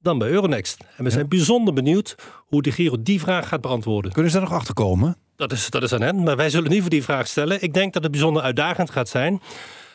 dan 0.00 0.18
bij 0.18 0.28
Euronext. 0.28 0.84
En 0.96 1.04
we 1.04 1.10
zijn 1.10 1.22
ja. 1.22 1.28
bijzonder 1.28 1.74
benieuwd 1.74 2.14
hoe 2.46 2.62
de 2.62 2.72
Giro 2.72 3.02
die 3.02 3.20
vraag 3.20 3.48
gaat 3.48 3.60
beantwoorden. 3.60 4.12
Kunnen 4.12 4.30
ze 4.30 4.38
daar 4.38 4.48
nog 4.48 4.58
achter 4.58 4.74
komen? 4.74 5.16
Dat 5.36 5.52
is, 5.52 5.70
dat 5.70 5.82
is 5.82 5.92
aan 5.92 6.02
hen, 6.02 6.22
maar 6.22 6.36
wij 6.36 6.50
zullen 6.50 6.70
niet 6.70 6.80
voor 6.80 6.90
die 6.90 7.02
vraag 7.02 7.26
stellen. 7.26 7.62
Ik 7.62 7.74
denk 7.74 7.92
dat 7.92 8.02
het 8.02 8.12
bijzonder 8.12 8.42
uitdagend 8.42 8.90
gaat 8.90 9.08
zijn. 9.08 9.40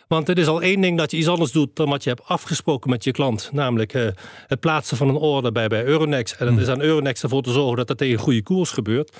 Want 0.07 0.27
het 0.27 0.38
is 0.38 0.48
al 0.48 0.62
één 0.62 0.81
ding 0.81 0.98
dat 0.98 1.12
je 1.12 1.17
iets 1.17 1.27
anders 1.27 1.51
doet 1.51 1.75
dan 1.75 1.89
wat 1.89 2.03
je 2.03 2.10
hebt 2.10 2.25
afgesproken 2.25 2.89
met 2.89 3.03
je 3.03 3.12
klant. 3.12 3.50
Namelijk 3.53 3.93
uh, 3.93 4.07
het 4.48 4.60
plaatsen 4.60 4.98
van 4.98 5.10
een 5.10 5.15
order 5.15 5.51
bij, 5.51 5.67
bij 5.67 5.86
Euronext. 5.86 6.36
En 6.36 6.48
het 6.48 6.60
is 6.60 6.67
aan 6.67 6.81
Euronext 6.81 7.24
ervoor 7.24 7.41
te 7.41 7.51
zorgen 7.51 7.77
dat 7.77 7.88
dat 7.88 7.98
tegen 7.98 8.13
een 8.13 8.19
goede 8.19 8.43
koers 8.43 8.71
gebeurt. 8.71 9.17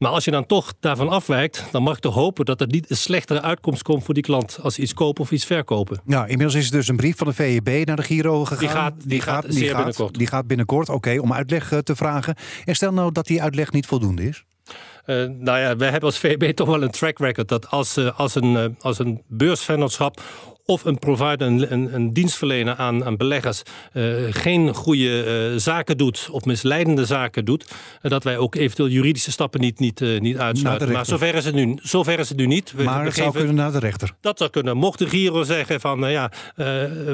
Maar 0.00 0.10
als 0.10 0.24
je 0.24 0.30
dan 0.30 0.46
toch 0.46 0.72
daarvan 0.80 1.08
afwijkt, 1.08 1.64
dan 1.70 1.82
mag 1.82 1.94
je 1.94 2.00
toch 2.00 2.14
hopen 2.14 2.44
dat 2.44 2.60
er 2.60 2.66
niet 2.66 2.90
een 2.90 2.96
slechtere 2.96 3.42
uitkomst 3.42 3.82
komt 3.82 4.04
voor 4.04 4.14
die 4.14 4.22
klant 4.22 4.58
als 4.62 4.74
ze 4.74 4.82
iets 4.82 4.94
kopen 4.94 5.22
of 5.22 5.30
iets 5.30 5.44
verkopen. 5.44 6.00
Ja, 6.06 6.22
inmiddels 6.26 6.54
is 6.54 6.66
er 6.66 6.72
dus 6.72 6.88
een 6.88 6.96
brief 6.96 7.16
van 7.16 7.26
de 7.26 7.32
VEB 7.32 7.86
naar 7.86 7.96
de 7.96 8.02
Giro 8.02 8.44
gegaan. 8.44 8.58
Die 8.58 8.68
gaat, 8.68 8.94
die, 8.98 9.08
die 9.08 9.20
gaat, 9.20 9.44
gaat, 9.44 9.52
die 9.52 9.68
gaat 9.68 9.76
binnenkort. 9.76 10.18
Die 10.18 10.26
gaat 10.26 10.46
binnenkort, 10.46 10.88
oké, 10.88 10.96
okay, 10.96 11.18
om 11.18 11.32
uitleg 11.32 11.72
uh, 11.72 11.78
te 11.78 11.96
vragen. 11.96 12.34
En 12.64 12.74
stel 12.74 12.92
nou 12.92 13.12
dat 13.12 13.26
die 13.26 13.42
uitleg 13.42 13.72
niet 13.72 13.86
voldoende 13.86 14.28
is. 14.28 14.44
Uh, 15.06 15.16
nou 15.16 15.58
ja, 15.58 15.76
wij 15.76 15.90
hebben 15.90 16.08
als 16.08 16.18
VEB 16.18 16.54
toch 16.54 16.68
wel 16.68 16.82
een 16.82 16.90
track 16.90 17.18
record 17.18 17.48
dat 17.48 17.70
als, 17.70 17.98
uh, 17.98 18.18
als, 18.18 18.34
een, 18.34 18.54
uh, 18.54 18.64
als 18.80 18.98
een 18.98 19.22
beursvennootschap 19.26 20.20
of 20.64 20.84
een 20.84 20.98
provider, 20.98 21.46
een, 21.46 21.72
een, 21.72 21.94
een 21.94 22.12
dienstverlener 22.12 22.74
aan, 22.74 23.04
aan 23.04 23.16
beleggers, 23.16 23.62
uh, 23.92 24.14
geen 24.30 24.74
goede 24.74 25.50
uh, 25.52 25.58
zaken 25.58 25.96
doet 25.96 26.28
of 26.32 26.44
misleidende 26.44 27.06
zaken 27.06 27.44
doet, 27.44 27.70
uh, 28.02 28.10
dat 28.10 28.24
wij 28.24 28.38
ook 28.38 28.54
eventueel 28.54 28.88
juridische 28.88 29.30
stappen 29.30 29.60
niet, 29.60 29.78
niet, 29.78 30.00
niet 30.20 30.38
uitsluiten. 30.38 30.92
Maar 30.92 31.06
zover 31.06 31.34
is 31.34 31.44
het 31.44 31.54
nu, 31.54 31.78
zover 31.82 32.18
is 32.18 32.28
het 32.28 32.38
nu 32.38 32.46
niet. 32.46 32.72
We, 32.72 32.82
maar 32.82 33.04
het 33.04 33.14
zou 33.14 33.32
kunnen 33.32 33.54
naar 33.54 33.72
de 33.72 33.78
rechter. 33.78 34.14
Dat 34.20 34.38
zou 34.38 34.50
kunnen. 34.50 34.76
Mocht 34.76 34.98
de 34.98 35.08
Giro 35.08 35.42
zeggen 35.42 35.80
van, 35.80 35.98
nou 35.98 36.12
ja, 36.12 36.30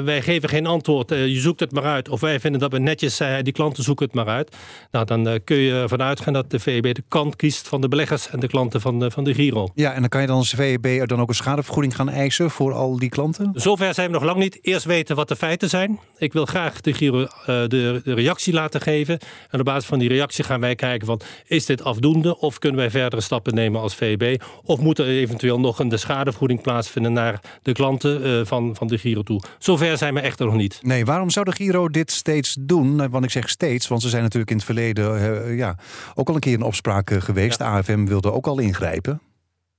wij 0.03 0.21
geven 0.21 0.49
geen 0.49 0.65
antwoord, 0.65 1.09
je 1.09 1.39
zoekt 1.39 1.59
het 1.59 1.71
maar 1.71 1.83
uit. 1.83 2.09
Of 2.09 2.19
wij 2.19 2.39
vinden 2.39 2.59
dat 2.59 2.71
we 2.71 2.79
netjes 2.79 3.15
zijn, 3.15 3.43
die 3.43 3.53
klanten 3.53 3.83
zoeken 3.83 4.05
het 4.05 4.15
maar 4.15 4.27
uit. 4.27 4.55
Nou, 4.91 5.05
dan 5.05 5.39
kun 5.43 5.57
je 5.57 5.73
ervan 5.73 6.01
uitgaan 6.01 6.33
dat 6.33 6.51
de 6.51 6.59
VEB 6.59 6.93
de 6.93 7.03
kant 7.07 7.35
kiest 7.35 7.67
van 7.67 7.81
de 7.81 7.87
beleggers 7.87 8.29
en 8.29 8.39
de 8.39 8.47
klanten 8.47 8.81
van 8.81 8.99
de, 8.99 9.11
van 9.11 9.23
de 9.23 9.33
Giro. 9.33 9.67
Ja, 9.75 9.93
en 9.93 9.99
dan 9.99 10.09
kan 10.09 10.21
je 10.21 10.27
dan 10.27 10.37
als 10.37 10.49
VEB 10.49 11.07
dan 11.07 11.21
ook 11.21 11.29
een 11.29 11.35
schadevergoeding 11.35 11.95
gaan 11.95 12.09
eisen 12.09 12.49
voor 12.49 12.73
al 12.73 12.99
die 12.99 13.09
klanten? 13.09 13.36
Zover 13.53 13.93
zijn 13.93 14.07
we 14.07 14.13
nog 14.13 14.23
lang 14.23 14.37
niet. 14.37 14.59
Eerst 14.61 14.85
weten 14.85 15.15
wat 15.15 15.27
de 15.27 15.35
feiten 15.35 15.69
zijn. 15.69 15.99
Ik 16.17 16.33
wil 16.33 16.45
graag 16.45 16.81
de 16.81 16.93
Giro 16.93 17.19
uh, 17.19 17.27
de, 17.45 18.01
de, 18.03 18.13
reactie 18.13 18.53
laten 18.53 18.81
geven. 18.81 19.19
En 19.49 19.59
op 19.59 19.65
basis 19.65 19.85
van 19.85 19.99
die 19.99 20.09
reactie 20.09 20.43
gaan 20.43 20.59
wij 20.59 20.75
kijken 20.75 21.07
van... 21.07 21.21
is 21.45 21.65
dit 21.65 21.83
afdoende 21.83 22.37
of 22.39 22.59
kunnen 22.59 22.79
wij 22.79 22.89
verdere 22.89 23.21
stappen 23.21 23.53
nemen 23.53 23.81
als 23.81 23.95
VEB? 23.95 24.43
Of 24.63 24.79
moet 24.79 24.99
er 24.99 25.07
eventueel 25.07 25.59
nog 25.59 25.79
een 25.79 25.89
de 25.89 25.97
schadevergoeding 25.97 26.61
plaatsvinden... 26.61 27.13
naar 27.13 27.41
de 27.61 27.71
klanten 27.71 28.25
uh, 28.25 28.45
van, 28.45 28.75
van 28.75 28.87
de 28.87 28.97
Giro 28.97 29.21
toe? 29.21 29.41
Zover 29.59 29.97
zijn 29.97 30.13
we 30.13 30.19
echter 30.19 30.45
nog 30.45 30.55
niet. 30.55 30.79
Nee, 30.81 31.05
waarom 31.05 31.29
zou 31.29 31.45
de 31.45 31.51
Giro 31.51 31.89
dit 31.89 32.11
steeds 32.11 32.57
doen? 32.59 33.09
Want 33.09 33.23
ik 33.23 33.31
zeg 33.31 33.49
steeds, 33.49 33.87
want 33.87 34.01
ze 34.01 34.09
zijn 34.09 34.23
natuurlijk 34.23 34.51
in 34.51 34.57
het 34.57 34.65
verleden... 34.65 35.15
Uh, 35.15 35.57
ja, 35.57 35.77
ook 36.15 36.29
al 36.29 36.35
een 36.35 36.39
keer 36.39 36.53
in 36.53 36.61
opspraak 36.61 37.11
geweest. 37.11 37.59
Ja. 37.59 37.71
De 37.71 37.77
AFM 37.77 38.05
wilde 38.05 38.31
ook 38.31 38.47
al 38.47 38.59
ingrijpen. 38.59 39.21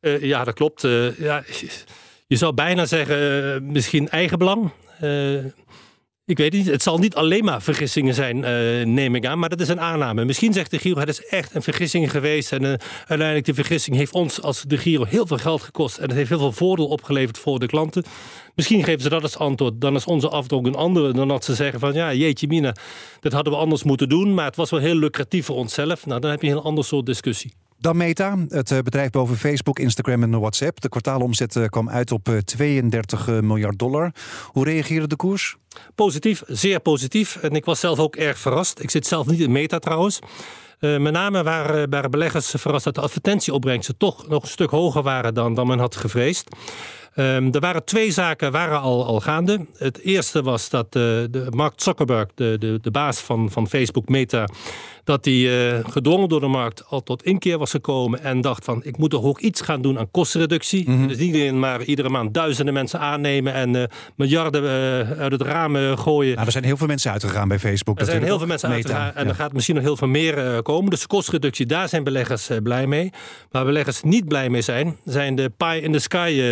Ja, 0.01 0.45
dat 0.45 0.55
klopt. 0.55 0.83
Ja, 1.19 1.43
je 2.29 2.37
zou 2.37 2.55
bijna 2.55 2.87
zeggen, 2.87 3.45
uh, 3.55 3.71
misschien 3.73 4.09
eigenbelang. 4.09 4.71
ik 6.25 6.39
weet 6.39 6.53
niet, 6.53 6.67
het 6.67 6.83
zal 6.83 6.99
niet 6.99 7.15
alleen 7.15 7.45
maar 7.45 7.63
vergissingen 7.63 8.15
zijn, 8.15 8.41
neem 8.95 9.15
ik 9.15 9.27
aan, 9.27 9.39
maar 9.39 9.49
dat 9.49 9.61
is 9.61 9.69
een 9.69 9.81
aanname. 9.81 10.25
Misschien 10.25 10.53
zegt 10.53 10.71
de 10.71 10.79
Giro, 10.79 11.01
het 11.01 11.09
is 11.09 11.27
echt 11.27 11.55
een 11.55 11.63
vergissing 11.63 12.11
geweest. 12.11 12.53
En 12.53 12.65
uiteindelijk 12.99 13.45
die 13.45 13.55
vergissing 13.55 13.97
heeft 13.97 14.13
ons 14.13 14.43
als 14.43 14.63
de 14.63 14.77
Giro 14.77 15.05
heel 15.05 15.27
veel 15.27 15.37
geld 15.39 15.63
gekost. 15.63 15.99
En 15.99 16.03
het 16.03 16.17
heeft 16.17 16.29
heel 16.29 16.39
veel 16.39 16.53
voordeel 16.53 16.87
opgeleverd 16.87 17.39
voor 17.39 17.59
de 17.59 17.67
klanten. 17.67 18.05
Misschien 18.55 18.85
geven 18.85 19.03
ze 19.03 19.09
dat 19.09 19.23
als 19.23 19.39
antwoord. 19.39 19.81
Dan 19.81 19.95
is 19.95 20.05
onze 20.05 20.29
afdruk 20.29 20.67
een 20.67 20.75
andere 20.75 21.13
dan 21.13 21.29
dat 21.29 21.45
ze 21.45 21.55
zeggen 21.55 21.81
van 21.81 21.93
ja, 21.93 22.13
jeetje 22.13 22.47
mina, 22.47 22.75
dat 23.21 23.33
hadden 23.33 23.53
we 23.53 23.59
anders 23.59 23.83
moeten 23.83 24.09
doen. 24.09 24.35
Maar 24.35 24.45
het 24.45 24.57
was 24.57 24.71
wel 24.71 24.81
heel 24.81 24.97
lucratief 24.97 25.47
voor 25.47 25.57
onszelf. 25.57 26.07
Nou, 26.07 26.21
dan 26.21 26.31
heb 26.31 26.43
je 26.43 26.49
een 26.49 26.53
heel 26.53 26.65
ander 26.65 26.85
soort 26.85 27.07
discussie. 27.07 27.53
Dan 27.81 27.97
Meta, 27.97 28.37
het 28.49 28.69
bedrijf 28.69 29.11
boven 29.11 29.37
Facebook, 29.37 29.79
Instagram 29.79 30.23
en 30.23 30.41
WhatsApp. 30.41 30.81
De 30.81 30.89
kwartaalomzet 30.89 31.67
kwam 31.69 31.91
uit 31.91 32.13
op 32.13 32.29
32 32.45 33.41
miljard 33.41 33.79
dollar. 33.79 34.13
Hoe 34.47 34.65
reageerde 34.65 35.07
de 35.07 35.17
koers? 35.17 35.57
Positief, 35.95 36.43
zeer 36.47 36.81
positief. 36.81 37.37
En 37.37 37.51
ik 37.51 37.65
was 37.65 37.81
zelf 37.81 37.99
ook 37.99 38.17
erg 38.17 38.39
verrast. 38.39 38.81
Ik 38.81 38.91
zit 38.91 39.07
zelf 39.07 39.27
niet 39.27 39.41
in 39.41 39.53
Meta 39.53 39.79
trouwens. 39.79 40.19
Met 40.79 41.13
name 41.13 41.43
waren, 41.43 42.11
beleggers 42.11 42.55
verrast 42.57 42.85
dat 42.85 42.95
de 42.95 43.01
advertentieopbrengsten 43.01 43.97
toch 43.97 44.29
nog 44.29 44.43
een 44.43 44.49
stuk 44.49 44.71
hoger 44.71 45.03
waren 45.03 45.35
dan, 45.35 45.55
dan 45.55 45.67
men 45.67 45.79
had 45.79 45.97
gevreesd. 45.97 46.49
Um, 47.19 47.53
er 47.53 47.61
waren 47.61 47.85
twee 47.85 48.11
zaken 48.11 48.53
waren 48.53 48.81
al, 48.81 49.07
al 49.07 49.21
gaande. 49.21 49.67
Het 49.77 49.99
eerste 49.99 50.43
was 50.43 50.69
dat 50.69 50.93
de 50.93 51.47
Mark 51.51 51.73
Zuckerberg, 51.77 52.27
de, 52.35 52.57
de, 52.59 52.79
de 52.83 52.91
baas 52.91 53.19
van, 53.19 53.51
van 53.51 53.69
Facebook 53.69 54.09
Meta, 54.09 54.49
dat 55.09 55.25
hij 55.25 55.35
uh, 55.35 55.79
gedwongen 55.89 56.29
door 56.29 56.41
de 56.41 56.47
markt 56.47 56.85
al 56.89 57.03
tot 57.03 57.23
inkeer 57.23 57.59
was 57.59 57.71
gekomen 57.71 58.23
en 58.23 58.41
dacht 58.41 58.65
van 58.65 58.81
ik 58.85 58.97
moet 58.97 59.11
toch 59.11 59.25
ook 59.25 59.41
iets 59.41 59.61
gaan 59.61 59.83
doen 59.83 59.99
aan 59.99 60.11
kostenreductie. 60.11 60.89
Mm 60.89 60.97
-hmm. 60.97 61.09
Dus 61.09 61.17
niet 61.17 61.35
alleen 61.35 61.59
maar 61.59 61.83
iedere 61.83 62.09
maand 62.09 62.35
duizenden 62.35 62.75
mensen 62.75 63.01
aannemen 63.01 63.53
en 63.53 63.75
uh, 63.75 63.83
miljarden 64.17 64.63
uh, 64.63 65.21
uit 65.21 65.33
het 65.33 65.43
raam 65.43 65.97
gooien. 65.97 66.35
Nou, 66.35 66.47
er 66.47 66.53
zijn 66.53 66.65
heel 66.65 66.77
veel 66.77 66.87
mensen 66.87 67.13
uitgegaan 67.13 67.49
bij 67.49 67.59
Facebook. 67.59 67.99
Er 68.01 68.05
zijn 68.05 68.23
heel 68.23 68.39
veel 68.39 68.47
mensen 68.47 68.69
Meta, 68.69 68.89
uitgegaan 68.89 69.15
en 69.15 69.23
ja. 69.23 69.29
er 69.29 69.35
gaat 69.35 69.53
misschien 69.53 69.75
nog 69.75 69.85
heel 69.85 69.97
veel 69.97 70.09
meer 70.09 70.63
komen. 70.63 70.91
Dus 70.91 71.07
kostreductie, 71.07 71.67
daar 71.67 71.89
zijn 71.89 72.05
beleggers 72.05 72.51
blij 72.63 72.87
mee. 72.87 73.11
Waar 73.51 73.65
beleggers 73.65 74.03
niet 74.03 74.29
blij 74.29 74.49
mee 74.51 74.63
zijn, 74.63 74.97
zijn 75.05 75.35
de 75.35 75.53
pie 75.57 75.81
in 75.81 75.93
the 75.93 75.99
sky 75.99 76.43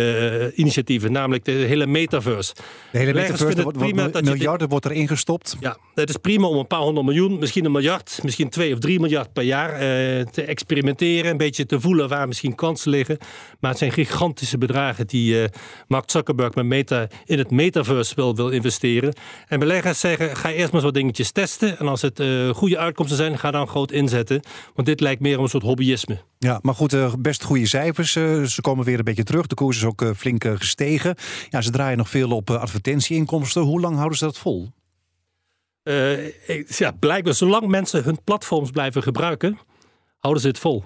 initiatieven, 0.55 1.11
namelijk 1.11 1.45
de 1.45 1.51
hele 1.51 1.87
metaverse. 1.87 2.53
De 2.91 2.97
hele 2.97 3.13
metaverse, 3.13 3.63
wordt, 3.63 3.77
prima 3.77 4.07
dat 4.07 4.23
miljarden 4.23 4.69
wordt 4.69 4.85
er 4.85 4.91
ingestopt. 4.91 5.55
Ja, 5.59 5.77
het 5.93 6.09
is 6.09 6.17
prima 6.17 6.47
om 6.47 6.57
een 6.57 6.67
paar 6.67 6.79
honderd 6.79 7.05
miljoen, 7.05 7.39
misschien 7.39 7.65
een 7.65 7.71
miljard, 7.71 8.19
misschien 8.23 8.46
2 8.49 8.73
of 8.73 8.79
3 8.79 8.99
miljard 8.99 9.33
per 9.33 9.43
jaar 9.43 9.71
uh, 9.71 9.79
te 10.25 10.41
experimenteren. 10.41 11.31
Een 11.31 11.37
beetje 11.37 11.65
te 11.65 11.79
voelen 11.79 12.09
waar 12.09 12.27
misschien 12.27 12.55
kansen 12.55 12.91
liggen. 12.91 13.17
Maar 13.59 13.69
het 13.69 13.79
zijn 13.79 13.91
gigantische 13.91 14.57
bedragen 14.57 15.07
die 15.07 15.41
uh, 15.41 15.45
Mark 15.87 16.11
Zuckerberg 16.11 16.55
met 16.55 16.65
Meta 16.65 17.07
in 17.25 17.37
het 17.37 17.51
metaverse 17.51 18.15
wil, 18.15 18.35
wil 18.35 18.49
investeren. 18.49 19.13
En 19.47 19.59
beleggers 19.59 19.99
zeggen, 19.99 20.35
ga 20.35 20.51
eerst 20.51 20.71
maar 20.71 20.81
wat 20.81 20.93
dingetjes 20.93 21.31
testen. 21.31 21.79
En 21.79 21.87
als 21.87 22.01
het 22.01 22.19
uh, 22.19 22.49
goede 22.49 22.77
uitkomsten 22.77 23.17
zijn, 23.17 23.39
ga 23.39 23.51
dan 23.51 23.67
groot 23.67 23.91
inzetten. 23.91 24.41
Want 24.75 24.87
dit 24.87 24.99
lijkt 24.99 25.21
meer 25.21 25.37
om 25.37 25.43
een 25.43 25.49
soort 25.49 25.63
hobbyisme. 25.63 26.17
Ja, 26.39 26.59
maar 26.61 26.75
goed, 26.75 27.21
best 27.21 27.43
goede 27.43 27.67
cijfers. 27.67 28.11
ze 28.11 28.57
komen 28.61 28.85
weer 28.85 28.97
een 28.97 29.03
beetje 29.03 29.23
terug. 29.23 29.47
De 29.47 29.55
koers 29.55 29.77
is 29.77 29.83
ook 29.83 30.05
flink 30.15 30.45
gestegen. 30.55 31.15
Ja, 31.49 31.61
ze 31.61 31.71
draaien 31.71 31.97
nog 31.97 32.09
veel 32.09 32.31
op 32.31 32.49
advertentieinkomsten. 32.49 33.61
Hoe 33.61 33.81
lang 33.81 33.95
houden 33.95 34.17
ze 34.17 34.25
dat 34.25 34.37
vol? 34.37 34.69
Uh, 35.87 36.67
ja, 36.67 36.91
blijkbaar 36.91 37.33
zolang 37.33 37.67
mensen 37.67 38.03
hun 38.03 38.23
platforms 38.23 38.71
blijven 38.71 39.03
gebruiken, 39.03 39.59
houden 40.19 40.41
ze 40.41 40.47
het 40.47 40.59
vol. 40.59 40.83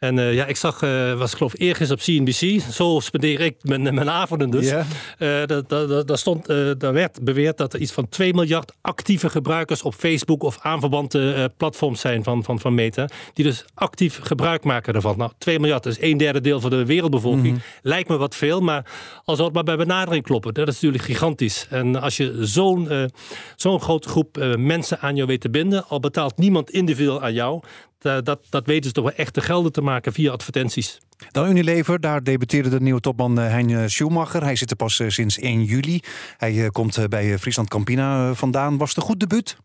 En 0.00 0.16
uh, 0.16 0.34
ja, 0.34 0.46
ik 0.46 0.56
zag, 0.56 0.82
uh, 0.82 1.18
was 1.18 1.34
geloof 1.34 1.54
ik 1.54 1.60
eergisteren 1.60 2.02
op 2.02 2.26
CNBC. 2.26 2.60
Zo 2.72 3.00
spendeer 3.00 3.40
ik 3.40 3.56
mijn, 3.62 3.82
mijn 3.82 4.10
avonden 4.10 4.50
dus. 4.50 4.68
Yeah. 4.68 4.86
Uh, 5.18 6.04
daar, 6.06 6.18
stond, 6.18 6.46
daar 6.78 6.92
werd 6.92 7.24
beweerd 7.24 7.56
dat 7.56 7.72
er 7.72 7.80
iets 7.80 7.92
van 7.92 8.08
2 8.08 8.34
miljard 8.34 8.72
actieve 8.80 9.30
gebruikers 9.30 9.82
op 9.82 9.94
Facebook 9.94 10.42
of 10.42 10.58
aanverwante 10.60 11.52
platforms 11.56 12.00
zijn 12.00 12.22
van, 12.22 12.44
van, 12.44 12.60
van 12.60 12.74
Meta. 12.74 13.08
Die 13.32 13.44
dus 13.44 13.64
actief 13.74 14.18
gebruik 14.22 14.64
maken 14.64 14.94
ervan. 14.94 15.16
Nou, 15.18 15.30
2 15.38 15.60
miljard 15.60 15.86
is 15.86 16.00
een 16.00 16.16
derde 16.16 16.40
deel 16.40 16.60
van 16.60 16.70
de 16.70 16.86
wereldbevolking. 16.86 17.46
Mm 17.46 17.52
-hmm. 17.52 17.62
Lijkt 17.82 18.08
me 18.08 18.16
wat 18.16 18.36
veel, 18.36 18.60
maar 18.60 18.90
als 19.24 19.38
we 19.38 19.44
het 19.44 19.54
maar 19.54 19.64
bij 19.64 19.76
benadering 19.76 20.24
kloppen, 20.24 20.54
dat 20.54 20.68
is 20.68 20.74
natuurlijk 20.74 21.04
gigantisch. 21.04 21.66
En 21.70 22.00
als 22.00 22.16
je 22.16 22.36
zo'n 22.40 23.10
zo'n 23.56 23.80
grote 23.80 24.08
groep 24.08 24.54
mensen 24.58 25.00
aan 25.00 25.14
jou 25.14 25.26
weet 25.26 25.40
te 25.40 25.50
binden, 25.50 25.88
al 25.88 26.00
betaalt 26.00 26.38
niemand 26.38 26.70
individueel 26.70 27.22
aan 27.22 27.32
jou, 27.32 27.62
dat, 28.00 28.40
dat 28.48 28.66
weten 28.66 28.84
ze 28.84 28.92
toch 28.92 29.04
wel 29.04 29.14
echt 29.14 29.32
te 29.32 29.40
gelden 29.40 29.72
te 29.72 29.80
maken 29.80 30.12
via 30.12 30.32
advertenties. 30.32 30.98
Dan 31.30 31.48
Unilever, 31.48 32.00
daar 32.00 32.22
debuteerde 32.22 32.68
de 32.68 32.80
nieuwe 32.80 33.00
topman 33.00 33.38
Hein 33.38 33.90
Schumacher. 33.90 34.42
Hij 34.42 34.56
zit 34.56 34.70
er 34.70 34.76
pas 34.76 35.02
sinds 35.06 35.38
1 35.38 35.64
juli. 35.64 36.00
Hij 36.36 36.70
komt 36.70 37.08
bij 37.08 37.38
Friesland 37.38 37.68
Campina 37.68 38.34
vandaan. 38.34 38.78
Was 38.78 38.88
het 38.88 38.98
een 38.98 39.02
goed 39.02 39.20
debuut? 39.20 39.56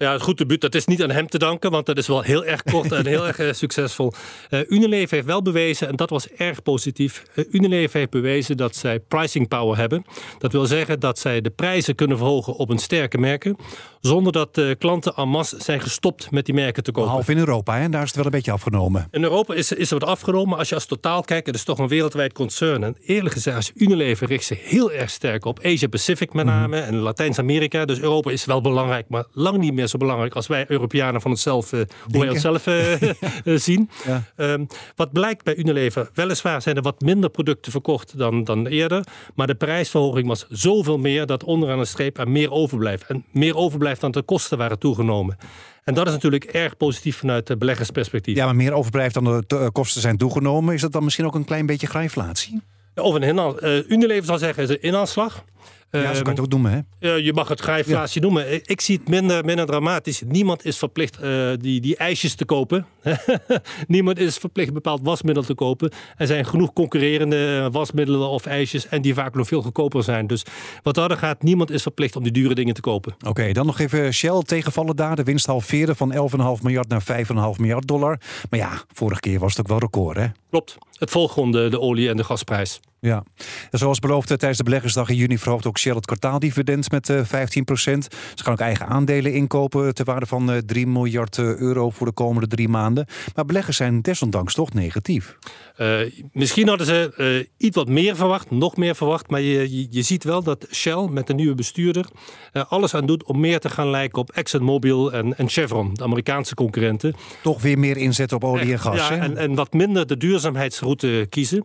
Ja, 0.00 0.12
het 0.12 0.22
goed 0.22 0.38
debuut, 0.38 0.60
dat 0.60 0.74
is 0.74 0.86
niet 0.86 1.02
aan 1.02 1.10
hem 1.10 1.26
te 1.26 1.38
danken, 1.38 1.70
want 1.70 1.86
dat 1.86 1.98
is 1.98 2.06
wel 2.06 2.22
heel 2.22 2.44
erg 2.44 2.62
kort 2.62 2.92
en 2.92 3.06
heel 3.06 3.26
erg 3.26 3.38
uh, 3.38 3.52
succesvol. 3.52 4.12
Uh, 4.50 4.60
Unilever 4.68 5.14
heeft 5.14 5.26
wel 5.26 5.42
bewezen, 5.42 5.88
en 5.88 5.96
dat 5.96 6.10
was 6.10 6.28
erg 6.28 6.62
positief, 6.62 7.22
uh, 7.34 7.44
Unilever 7.50 7.98
heeft 7.98 8.10
bewezen 8.10 8.56
dat 8.56 8.76
zij 8.76 9.00
pricing 9.00 9.48
power 9.48 9.76
hebben. 9.76 10.04
Dat 10.38 10.52
wil 10.52 10.66
zeggen 10.66 11.00
dat 11.00 11.18
zij 11.18 11.40
de 11.40 11.50
prijzen 11.50 11.94
kunnen 11.94 12.16
verhogen 12.16 12.54
op 12.54 12.70
een 12.70 12.78
sterke 12.78 13.18
merken, 13.18 13.56
zonder 14.00 14.32
dat 14.32 14.60
klanten 14.78 15.14
en 15.14 15.28
masse 15.28 15.56
zijn 15.58 15.80
gestopt 15.80 16.30
met 16.30 16.44
die 16.44 16.54
merken 16.54 16.82
te 16.82 16.92
kopen. 16.92 17.08
Behalve 17.08 17.32
in 17.32 17.38
Europa, 17.38 17.76
hè? 17.78 17.88
daar 17.88 18.02
is 18.02 18.06
het 18.06 18.16
wel 18.16 18.24
een 18.24 18.30
beetje 18.30 18.52
afgenomen. 18.52 19.08
In 19.10 19.22
Europa 19.22 19.54
is, 19.54 19.72
is 19.72 19.90
er 19.90 19.98
wat 19.98 20.08
afgenomen, 20.08 20.48
maar 20.48 20.58
als 20.58 20.68
je 20.68 20.74
als 20.74 20.86
totaal 20.86 21.22
kijkt, 21.22 21.46
het 21.46 21.54
is 21.54 21.64
toch 21.64 21.78
een 21.78 21.88
wereldwijd 21.88 22.32
concern. 22.32 22.84
En 22.84 22.96
eerlijk 23.00 23.34
gezegd, 23.34 23.56
als 23.56 23.72
Unilever 23.74 24.26
richt 24.26 24.44
zich 24.44 24.68
heel 24.68 24.92
erg 24.92 25.10
sterk 25.10 25.44
op 25.44 25.60
Asia-Pacific 25.64 26.32
met 26.32 26.46
name 26.46 26.76
mm. 26.76 26.82
en 26.82 26.96
Latijns-Amerika. 26.96 27.84
Dus 27.84 28.00
Europa 28.00 28.30
is 28.30 28.44
wel 28.44 28.60
belangrijk, 28.60 29.08
maar 29.08 29.24
lang 29.32 29.58
niet 29.58 29.74
meer 29.74 29.87
zo 29.88 29.98
belangrijk 29.98 30.34
als 30.34 30.46
wij 30.46 30.64
Europeanen 30.68 31.20
van 31.20 31.30
hetzelfde, 31.30 31.88
hoe 32.10 32.20
wij 32.20 32.30
onszelf 32.30 32.66
uh, 32.66 32.94
zien. 33.68 33.90
Ja. 34.06 34.24
Um, 34.36 34.66
wat 34.96 35.12
blijkt 35.12 35.44
bij 35.44 35.56
Unilever, 35.56 36.10
weliswaar 36.14 36.62
zijn 36.62 36.76
er 36.76 36.82
wat 36.82 37.00
minder 37.00 37.30
producten 37.30 37.72
verkocht 37.72 38.18
dan, 38.18 38.44
dan 38.44 38.66
eerder, 38.66 39.04
maar 39.34 39.46
de 39.46 39.54
prijsverhoging 39.54 40.26
was 40.26 40.46
zoveel 40.48 40.98
meer 40.98 41.26
dat 41.26 41.44
onderaan 41.44 41.78
de 41.78 41.84
streep 41.84 42.18
er 42.18 42.28
meer 42.28 42.50
overblijft. 42.50 43.06
En 43.06 43.24
meer 43.32 43.56
overblijft 43.56 44.00
dan 44.00 44.10
de 44.10 44.22
kosten 44.22 44.58
waren 44.58 44.78
toegenomen. 44.78 45.36
En 45.84 45.94
dat 45.94 46.06
is 46.06 46.12
natuurlijk 46.12 46.44
erg 46.44 46.76
positief 46.76 47.16
vanuit 47.16 47.46
de 47.46 47.56
beleggersperspectief. 47.56 48.36
Ja, 48.36 48.44
maar 48.44 48.56
meer 48.56 48.72
overblijft 48.72 49.14
dan 49.14 49.24
de 49.46 49.70
kosten 49.72 50.00
zijn 50.00 50.16
toegenomen. 50.16 50.74
Is 50.74 50.80
dat 50.80 50.92
dan 50.92 51.04
misschien 51.04 51.26
ook 51.26 51.34
een 51.34 51.44
klein 51.44 51.66
beetje 51.66 51.86
grijnflatie? 51.86 52.62
Of 52.94 53.14
een 53.14 53.22
inhaal. 53.22 53.64
Uh, 53.64 53.90
Unilever 53.90 54.24
zal 54.24 54.38
zeggen 54.38 54.62
is 54.62 54.68
een 54.68 54.82
inhaalslag. 54.82 55.44
Ja, 55.90 56.14
zo 56.14 56.22
kan 56.22 56.22
je 56.22 56.30
het 56.30 56.40
ook 56.40 56.48
noemen, 56.48 56.86
hè? 57.00 57.08
je 57.14 57.32
mag 57.32 57.48
het 57.48 57.86
ja. 57.86 58.06
noemen. 58.20 58.68
Ik 58.70 58.80
zie 58.80 58.96
het 58.96 59.08
minder, 59.08 59.44
minder 59.44 59.66
dramatisch. 59.66 60.22
Niemand 60.26 60.64
is 60.64 60.78
verplicht 60.78 61.22
uh, 61.22 61.50
die, 61.60 61.80
die 61.80 61.96
ijsjes 61.96 62.34
te 62.34 62.44
kopen. 62.44 62.86
Niemand 63.86 64.18
is 64.18 64.36
verplicht 64.36 64.72
bepaald 64.72 65.00
wasmiddel 65.02 65.42
te 65.42 65.54
kopen. 65.54 65.90
Er 66.16 66.26
zijn 66.26 66.44
genoeg 66.44 66.72
concurrerende 66.72 67.68
wasmiddelen 67.72 68.28
of 68.28 68.46
ijsjes... 68.46 68.88
en 68.88 69.02
die 69.02 69.14
vaak 69.14 69.34
nog 69.34 69.46
veel 69.46 69.62
goedkoper 69.62 70.02
zijn. 70.02 70.26
Dus 70.26 70.44
wat 70.82 70.96
harder 70.96 71.16
gaat, 71.16 71.42
niemand 71.42 71.70
is 71.70 71.82
verplicht 71.82 72.16
om 72.16 72.22
die 72.22 72.32
dure 72.32 72.54
dingen 72.54 72.74
te 72.74 72.80
kopen. 72.80 73.12
Oké, 73.12 73.28
okay, 73.28 73.52
dan 73.52 73.66
nog 73.66 73.78
even 73.78 74.14
Shell 74.14 74.42
tegenvallen 74.42 74.96
daar. 74.96 75.16
De 75.16 75.22
winst 75.22 75.46
halveerde 75.46 75.94
van 75.94 76.12
11,5 76.58 76.62
miljard 76.62 76.88
naar 76.88 77.02
5,5 77.02 77.60
miljard 77.60 77.86
dollar. 77.86 78.20
Maar 78.50 78.60
ja, 78.60 78.82
vorige 78.92 79.20
keer 79.20 79.38
was 79.38 79.50
het 79.50 79.60
ook 79.60 79.68
wel 79.68 79.78
record, 79.78 80.16
hè? 80.16 80.26
Klopt. 80.50 80.78
Het 80.98 81.10
volgt 81.10 81.32
gewoon 81.32 81.52
de, 81.52 81.68
de 81.68 81.80
olie- 81.80 82.08
en 82.08 82.16
de 82.16 82.24
gasprijs. 82.24 82.80
Ja, 83.00 83.24
en 83.70 83.78
zoals 83.78 83.98
beloofd 83.98 84.26
tijdens 84.26 84.56
de 84.56 84.64
beleggersdag 84.64 85.08
in 85.08 85.16
juni 85.16 85.38
verhoogt 85.38 85.66
ook 85.66 85.78
Shell 85.78 85.94
het 85.94 86.06
kwartaaldividend 86.06 86.90
met 86.90 87.08
uh, 87.08 87.18
15% 87.18 87.22
Ze 87.24 88.08
gaan 88.34 88.52
ook 88.52 88.60
eigen 88.60 88.86
aandelen 88.86 89.32
inkopen 89.32 89.94
ter 89.94 90.04
waarde 90.04 90.26
van 90.26 90.50
uh, 90.50 90.56
3 90.56 90.86
miljard 90.86 91.38
euro 91.38 91.90
voor 91.90 92.06
de 92.06 92.12
komende 92.12 92.48
drie 92.48 92.68
maanden. 92.68 93.06
Maar 93.34 93.44
beleggers 93.44 93.76
zijn 93.76 94.02
desondanks 94.02 94.54
toch 94.54 94.72
negatief. 94.72 95.36
Uh, 95.76 95.98
misschien 96.32 96.68
hadden 96.68 96.86
ze 96.86 97.48
iets 97.56 97.76
wat 97.76 97.88
meer 97.88 98.16
verwacht, 98.16 98.50
nog 98.50 98.76
meer 98.76 98.94
verwacht. 98.94 99.30
Maar 99.30 99.40
je, 99.40 99.76
je, 99.76 99.86
je 99.90 100.02
ziet 100.02 100.24
wel 100.24 100.42
dat 100.42 100.66
Shell 100.72 101.08
met 101.10 101.26
de 101.26 101.34
nieuwe 101.34 101.54
bestuurder 101.54 102.06
alles 102.68 102.94
aan 102.94 103.06
doet 103.06 103.24
om 103.24 103.40
meer 103.40 103.60
te 103.60 103.70
gaan 103.70 103.90
lijken 103.90 104.18
op 104.18 104.30
ExxonMobil 104.30 105.12
en, 105.12 105.36
en 105.36 105.48
Chevron, 105.48 105.94
de 105.94 106.02
Amerikaanse 106.02 106.54
concurrenten. 106.54 107.14
Toch 107.42 107.62
weer 107.62 107.78
meer 107.78 107.96
inzetten 107.96 108.36
op 108.36 108.44
olie 108.44 108.72
en 108.72 108.78
gas. 108.78 109.08
Ja, 109.08 109.10
en, 109.10 109.36
en, 109.36 109.54
wat 109.54 109.72
minder 109.72 110.06
de 110.06 110.16
duurzaamheidsroute 110.16 111.26
kiezen. 111.28 111.64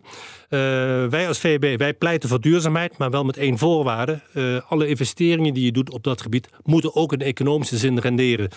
wij 1.10 1.23
wij 1.24 1.32
als 1.32 1.42
VEB, 1.42 1.78
wij 1.78 1.94
pleiten 1.94 2.28
voor 2.28 2.40
duurzaamheid, 2.40 2.98
maar 2.98 3.10
wel 3.10 3.24
met 3.24 3.36
één 3.36 3.58
voorwaarde. 3.58 4.20
Uh, 4.32 4.60
alle 4.68 4.88
investeringen 4.88 5.54
die 5.54 5.64
je 5.64 5.72
doet 5.72 5.90
op 5.90 6.02
dat 6.04 6.22
gebied 6.22 6.48
moeten 6.62 6.94
ook 6.94 7.12
in 7.12 7.20
economische 7.20 7.76
zin 7.76 7.98
renderen. 7.98 8.48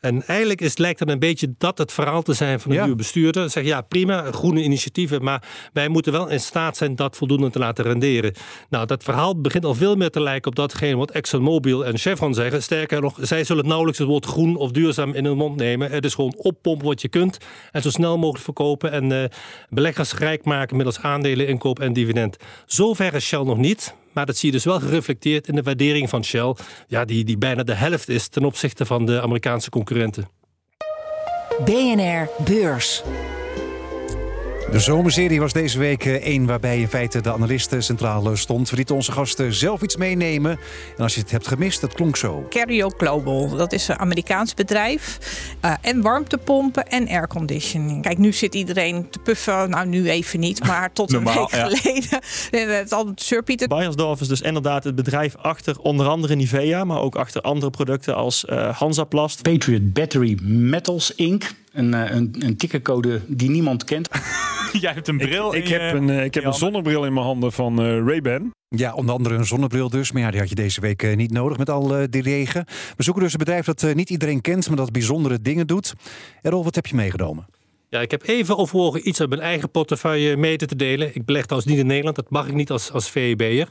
En 0.00 0.26
eigenlijk 0.26 0.60
is, 0.60 0.76
lijkt 0.76 1.00
het 1.00 1.08
een 1.08 1.18
beetje 1.18 1.54
dat 1.58 1.78
het 1.78 1.92
verhaal 1.92 2.22
te 2.22 2.32
zijn 2.32 2.60
van 2.60 2.70
de 2.70 2.80
nieuwe 2.80 2.96
bestuurder. 2.96 3.50
Zeg 3.50 3.64
ja, 3.64 3.80
prima, 3.80 4.32
groene 4.32 4.62
initiatieven, 4.62 5.22
maar 5.22 5.42
wij 5.72 5.88
moeten 5.88 6.12
wel 6.12 6.28
in 6.28 6.40
staat 6.40 6.76
zijn 6.76 6.96
dat 6.96 7.16
voldoende 7.16 7.50
te 7.50 7.58
laten 7.58 7.84
renderen. 7.84 8.34
Nou, 8.68 8.86
dat 8.86 9.02
verhaal 9.02 9.40
begint 9.40 9.64
al 9.64 9.74
veel 9.74 9.96
meer 9.96 10.10
te 10.10 10.20
lijken 10.20 10.50
op 10.50 10.56
datgene 10.56 10.96
wat 10.96 11.10
ExxonMobil 11.10 11.86
en 11.86 11.98
Chevron 11.98 12.34
zeggen. 12.34 12.62
Sterker 12.62 13.00
nog, 13.00 13.18
zij 13.20 13.44
zullen 13.44 13.66
nauwelijks 13.66 13.98
het 13.98 14.08
woord 14.08 14.26
groen 14.26 14.56
of 14.56 14.70
duurzaam 14.70 15.14
in 15.14 15.24
hun 15.24 15.36
mond 15.36 15.56
nemen. 15.56 15.90
Het 15.90 16.04
is 16.04 16.14
gewoon 16.14 16.34
oppompen 16.36 16.86
wat 16.86 17.00
je 17.00 17.08
kunt 17.08 17.38
en 17.72 17.82
zo 17.82 17.90
snel 17.90 18.18
mogelijk 18.18 18.44
verkopen 18.44 18.92
en 18.92 19.10
uh, 19.10 19.24
beleggers 19.68 20.14
rijk 20.14 20.44
maken 20.44 20.76
middels 20.76 21.00
aandelen, 21.00 21.48
inkoop 21.48 21.80
en 21.80 21.92
dividend. 21.92 22.36
Zover 22.66 23.14
is 23.14 23.26
Shell 23.26 23.42
nog 23.42 23.58
niet. 23.58 23.94
Maar 24.12 24.26
dat 24.26 24.36
zie 24.36 24.48
je 24.48 24.54
dus 24.54 24.64
wel 24.64 24.80
gereflecteerd 24.80 25.48
in 25.48 25.54
de 25.54 25.62
waardering 25.62 26.08
van 26.08 26.24
Shell, 26.24 26.54
ja, 26.86 27.04
die, 27.04 27.24
die 27.24 27.38
bijna 27.38 27.62
de 27.62 27.74
helft 27.74 28.08
is 28.08 28.28
ten 28.28 28.44
opzichte 28.44 28.86
van 28.86 29.06
de 29.06 29.20
Amerikaanse 29.20 29.70
concurrenten. 29.70 30.28
BNR 31.64 32.28
Beurs. 32.44 33.02
De 34.70 34.78
zomerserie 34.78 35.40
was 35.40 35.52
deze 35.52 35.78
week 35.78 36.04
eh, 36.04 36.14
één 36.14 36.46
waarbij 36.46 36.80
in 36.80 36.88
feite 36.88 37.20
de 37.20 37.32
analisten 37.32 37.82
centraal 37.82 38.36
stond. 38.36 38.70
We 38.70 38.76
lieten 38.76 38.94
onze 38.94 39.12
gasten 39.12 39.54
zelf 39.54 39.82
iets 39.82 39.96
meenemen. 39.96 40.50
En 40.96 41.02
als 41.02 41.14
je 41.14 41.20
het 41.20 41.30
hebt 41.30 41.46
gemist, 41.46 41.80
dat 41.80 41.92
klonk 41.92 42.16
zo. 42.16 42.46
Carrio 42.48 42.88
Global, 42.88 43.56
dat 43.56 43.72
is 43.72 43.88
een 43.88 43.98
Amerikaans 43.98 44.54
bedrijf. 44.54 45.18
Uh, 45.64 45.74
en 45.80 46.00
warmtepompen 46.02 46.86
en 46.86 47.08
airconditioning. 47.08 48.02
Kijk, 48.02 48.18
nu 48.18 48.32
zit 48.32 48.54
iedereen 48.54 49.10
te 49.10 49.18
puffen. 49.18 49.70
Nou, 49.70 49.86
nu 49.86 50.10
even 50.10 50.40
niet, 50.40 50.64
maar 50.66 50.92
tot 50.92 51.12
een 51.12 51.24
week 51.24 51.50
ja. 51.50 51.68
geleden. 51.68 52.20
Het 52.78 52.92
al 52.92 53.12
surpieten. 53.14 53.68
Bayersdorf 53.68 54.20
is 54.20 54.28
dus 54.28 54.40
inderdaad 54.40 54.84
het 54.84 54.94
bedrijf 54.94 55.36
achter 55.36 55.78
onder 55.78 56.06
andere 56.06 56.34
Nivea... 56.34 56.84
maar 56.84 57.00
ook 57.00 57.16
achter 57.16 57.40
andere 57.40 57.70
producten 57.70 58.14
als 58.14 58.44
uh, 58.50 58.76
Hansaplast. 58.78 59.42
Patriot 59.42 59.92
Battery 59.92 60.38
Metals 60.42 61.14
Inc., 61.14 61.50
een, 61.72 61.92
een, 61.92 62.34
een 62.38 62.56
tickercode 62.56 63.20
die 63.26 63.50
niemand 63.50 63.84
kent. 63.84 64.08
Jij 64.80 64.92
hebt 64.92 65.08
een 65.08 65.18
bril. 65.18 65.54
Ik, 65.54 65.64
ik 65.64 65.68
heb, 65.68 65.94
een, 65.94 66.08
ik 66.08 66.34
heb 66.34 66.44
een 66.44 66.54
zonnebril 66.54 67.04
in 67.04 67.12
mijn 67.12 67.26
handen 67.26 67.52
van 67.52 67.86
uh, 67.86 68.06
Ray-Ban. 68.06 68.50
Ja, 68.68 68.94
onder 68.94 69.14
andere 69.14 69.34
een 69.34 69.46
zonnebril 69.46 69.90
dus. 69.90 70.12
Maar 70.12 70.22
ja, 70.22 70.30
die 70.30 70.40
had 70.40 70.48
je 70.48 70.54
deze 70.54 70.80
week 70.80 71.02
uh, 71.02 71.16
niet 71.16 71.32
nodig 71.32 71.58
met 71.58 71.70
al 71.70 72.00
uh, 72.00 72.04
die 72.10 72.22
regen. 72.22 72.64
We 72.96 73.02
zoeken 73.02 73.22
dus 73.22 73.32
een 73.32 73.38
bedrijf 73.38 73.64
dat 73.64 73.94
niet 73.94 74.10
iedereen 74.10 74.40
kent, 74.40 74.68
maar 74.68 74.76
dat 74.76 74.92
bijzondere 74.92 75.40
dingen 75.40 75.66
doet. 75.66 75.94
Errol, 76.42 76.64
wat 76.64 76.74
heb 76.74 76.86
je 76.86 76.94
meegenomen? 76.94 77.46
Ja, 77.90 78.00
ik 78.00 78.10
heb 78.10 78.22
even 78.26 78.56
overwogen 78.56 79.08
iets 79.08 79.20
uit 79.20 79.28
mijn 79.28 79.40
eigen 79.40 79.70
portefeuille 79.70 80.36
mee 80.36 80.56
te 80.56 80.76
delen. 80.76 81.14
Ik 81.14 81.24
beleg 81.24 81.44
trouwens 81.44 81.72
niet 81.72 81.80
in 81.80 81.86
Nederland, 81.86 82.16
dat 82.16 82.30
mag 82.30 82.46
ik 82.46 82.54
niet 82.54 82.70
als, 82.70 82.92
als 82.92 83.10
VEB'er. 83.10 83.68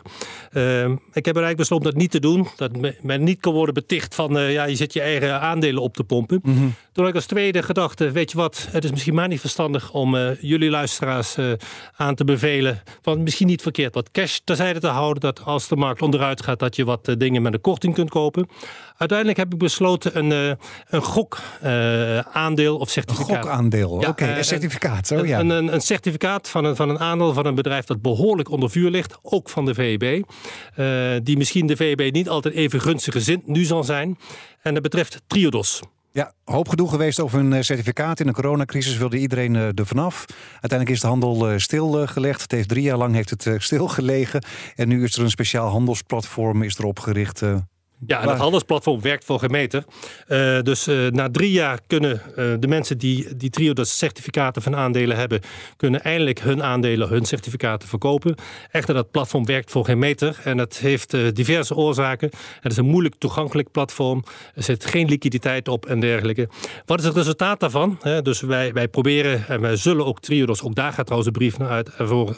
Uh, 0.53 0.83
ik 0.89 1.25
heb 1.25 1.35
eigenlijk 1.35 1.57
besloten 1.57 1.85
dat 1.85 1.95
niet 1.95 2.11
te 2.11 2.19
doen. 2.19 2.47
Dat 2.55 2.71
men 3.01 3.23
niet 3.23 3.39
kan 3.39 3.53
worden 3.53 3.73
beticht 3.73 4.15
van, 4.15 4.37
uh, 4.37 4.53
ja, 4.53 4.63
je 4.63 4.75
zit 4.75 4.93
je 4.93 5.01
eigen 5.01 5.41
aandelen 5.41 5.81
op 5.81 5.95
te 5.95 6.03
pompen. 6.03 6.39
Mm 6.43 6.57
-hmm. 6.57 6.73
Toen 6.91 7.07
ik 7.07 7.15
als 7.15 7.25
tweede 7.25 7.63
gedachte, 7.63 8.11
weet 8.11 8.31
je 8.31 8.37
wat, 8.37 8.67
het 8.71 8.83
is 8.83 8.91
misschien 8.91 9.13
maar 9.13 9.27
niet 9.27 9.39
verstandig 9.39 9.93
om 9.93 10.15
uh, 10.15 10.41
jullie 10.41 10.69
luisteraars 10.69 11.37
aan 11.95 12.15
te 12.15 12.23
bevelen. 12.23 12.83
Want 13.01 13.21
misschien 13.21 13.47
niet 13.47 13.61
verkeerd 13.61 13.93
wat 13.93 14.11
cash 14.11 14.37
terzijde 14.43 14.79
te 14.79 14.87
houden. 14.87 15.21
Dat 15.21 15.43
als 15.43 15.67
de 15.67 15.75
markt 15.75 16.01
onderuit 16.01 16.43
gaat, 16.43 16.59
dat 16.59 16.75
je 16.75 16.85
wat 16.85 17.15
dingen 17.17 17.41
met 17.41 17.53
een 17.53 17.61
korting 17.61 17.93
kunt 17.93 18.09
kopen. 18.09 18.47
Uiteindelijk 18.99 19.37
heb 19.37 19.53
ik 19.53 19.59
besloten 19.59 20.17
een, 20.17 20.57
een 20.87 21.01
gokaandeel 21.01 22.77
of 22.77 22.89
certificaat. 22.89 23.29
Een 23.29 23.43
gokaandeel, 23.43 23.89
oké. 23.89 24.07
Okay, 24.07 24.37
een 24.37 24.43
certificaat, 24.43 25.07
zo 25.07 25.25
ja. 25.25 25.39
Een, 25.39 25.49
een, 25.49 25.73
een, 25.73 25.81
certificaat 25.81 26.49
van 26.49 26.65
een, 26.65 26.75
van 26.75 26.89
een 26.89 26.99
aandeel 26.99 27.33
van 27.33 27.45
een 27.45 27.55
bedrijf 27.55 27.85
dat 27.85 28.01
behoorlijk 28.01 28.49
onder 28.49 28.69
vuur 28.69 28.89
ligt. 28.89 29.17
Ook 29.21 29.49
van 29.49 29.65
de 29.65 29.73
VEB. 29.73 30.23
Die 31.23 31.37
misschien 31.37 31.67
de 31.67 31.75
VEB 31.75 32.11
niet 32.11 32.29
altijd 32.29 32.53
even 32.53 32.81
gunstig 32.81 33.13
gezind 33.13 33.47
nu 33.47 33.63
zal 33.63 33.83
zijn. 33.83 34.17
En 34.61 34.73
dat 34.73 34.83
betreft 34.83 35.21
Triodos. 35.27 35.81
Ja, 36.11 36.33
hoop 36.43 36.69
gedoe 36.69 36.89
geweest 36.89 37.19
over 37.19 37.39
een 37.39 37.63
certificaat. 37.63 38.19
In 38.19 38.25
de 38.25 38.33
coronacrisis 38.33 38.97
wilde 38.97 39.17
iedereen 39.17 39.55
er 39.55 39.85
vanaf. 39.85 40.25
Uiteindelijk 40.51 40.89
is 40.89 40.99
de 40.99 41.07
handel 41.07 41.59
stilgelegd. 41.59 42.41
Het 42.41 42.51
heeft 42.51 42.69
drie 42.69 42.83
jaar 42.83 42.97
lang 42.97 43.13
heeft 43.13 43.29
het 43.29 43.49
stilgelegen. 43.57 44.43
En 44.75 44.87
nu 44.87 45.03
is 45.03 45.15
er 45.15 45.23
een 45.23 45.29
speciaal 45.29 45.69
handelsplatform 45.69 46.63
is 46.63 46.77
erop 46.77 46.99
gericht 46.99 47.43
ja, 48.07 48.21
en 48.21 48.27
dat 48.27 48.37
handelsplatform 48.37 49.01
werkt 49.01 49.25
voor 49.25 49.39
geen 49.39 49.51
meter. 49.51 49.83
Uh, 50.27 50.61
dus 50.61 50.87
uh, 50.87 51.07
na 51.07 51.29
drie 51.29 51.51
jaar 51.51 51.79
kunnen 51.87 52.21
uh, 52.29 52.53
de 52.59 52.67
mensen 52.67 52.97
die, 52.97 53.35
die 53.35 53.49
Triodos 53.49 53.97
certificaten 53.97 54.61
van 54.61 54.75
aandelen 54.75 55.17
hebben, 55.17 55.41
kunnen 55.77 56.03
eindelijk 56.03 56.39
hun 56.39 56.63
aandelen, 56.63 57.09
hun 57.09 57.25
certificaten 57.25 57.87
verkopen. 57.87 58.35
Echter, 58.71 58.93
dat 58.93 59.11
platform 59.11 59.45
werkt 59.45 59.71
voor 59.71 59.85
geen 59.85 59.99
meter 59.99 60.39
en 60.43 60.57
het 60.57 60.77
heeft 60.77 61.35
diverse 61.35 61.75
oorzaken. 61.75 62.29
Het 62.59 62.71
is 62.71 62.77
een 62.77 62.85
moeilijk 62.85 63.15
toegankelijk 63.17 63.71
platform. 63.71 64.23
Er 64.55 64.63
zit 64.63 64.85
geen 64.85 65.07
liquiditeit 65.07 65.67
op 65.67 65.85
en 65.85 65.99
dergelijke. 65.99 66.49
Wat 66.85 66.99
is 66.99 67.05
het 67.05 67.15
resultaat 67.15 67.59
daarvan? 67.59 67.99
dus 68.23 68.41
wij, 68.41 68.73
wij 68.73 68.87
proberen 68.87 69.47
en 69.47 69.61
wij 69.61 69.75
zullen 69.75 70.05
ook 70.05 70.19
Triodos, 70.19 70.61
ook 70.61 70.75
daar 70.75 70.93
gaat 70.93 71.05
trouwens 71.05 71.31
een 71.31 71.39
brief 71.39 71.57
naar 71.57 71.69
uit, 71.69 71.89
ervoor 71.89 72.37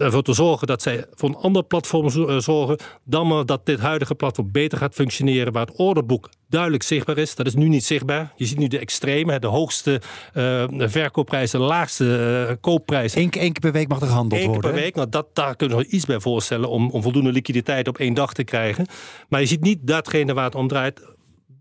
ervoor 0.00 0.22
te 0.22 0.32
zorgen 0.32 0.66
dat 0.66 0.82
zij 0.82 1.04
voor 1.14 1.28
een 1.28 1.36
ander 1.36 1.62
platform 1.62 2.06
eh, 2.06 2.38
zorgen. 2.38 2.78
Dan 3.04 3.26
maar 3.26 3.46
dat 3.46 3.66
dit 3.66 3.80
huidige 3.80 4.14
platform 4.14 4.50
beter 4.52 4.78
gaat 4.78 4.94
functioneren. 4.94 5.52
Waar 5.52 5.66
het 5.66 5.76
orderboek 5.76 6.30
duidelijk 6.48 6.82
zichtbaar 6.82 7.18
is. 7.18 7.34
Dat 7.34 7.46
is 7.46 7.54
nu 7.54 7.68
niet 7.68 7.84
zichtbaar. 7.84 8.32
Je 8.36 8.46
ziet 8.46 8.58
nu 8.58 8.66
de 8.66 8.78
extreme, 8.78 9.38
de 9.38 9.46
hoogste 9.46 10.00
uh, 10.34 10.64
verkoopprijs, 10.68 11.50
de 11.50 11.58
laagste 11.58 12.46
uh, 12.48 12.56
koopprijs. 12.60 13.14
Eén 13.14 13.30
keer 13.30 13.52
per 13.60 13.72
week 13.72 13.88
mag 13.88 14.00
er 14.00 14.06
gehandeld 14.06 14.40
Eén 14.40 14.46
worden. 14.46 14.70
Eén 14.70 14.76
per 14.76 14.82
week. 14.84 14.94
Nou, 14.94 15.08
dat, 15.08 15.26
daar 15.32 15.56
kunnen 15.56 15.76
we 15.76 15.86
iets 15.86 16.04
bij 16.04 16.20
voorstellen 16.20 16.68
om, 16.68 16.90
om 16.90 17.02
voldoende 17.02 17.32
liquiditeit 17.32 17.88
op 17.88 17.98
één 17.98 18.14
dag 18.14 18.32
te 18.32 18.44
krijgen. 18.44 18.86
Maar 19.28 19.40
je 19.40 19.46
ziet 19.46 19.60
niet 19.60 19.78
datgene 19.82 20.34
waar 20.34 20.44
het 20.44 20.54
om 20.54 20.68
draait 20.68 21.00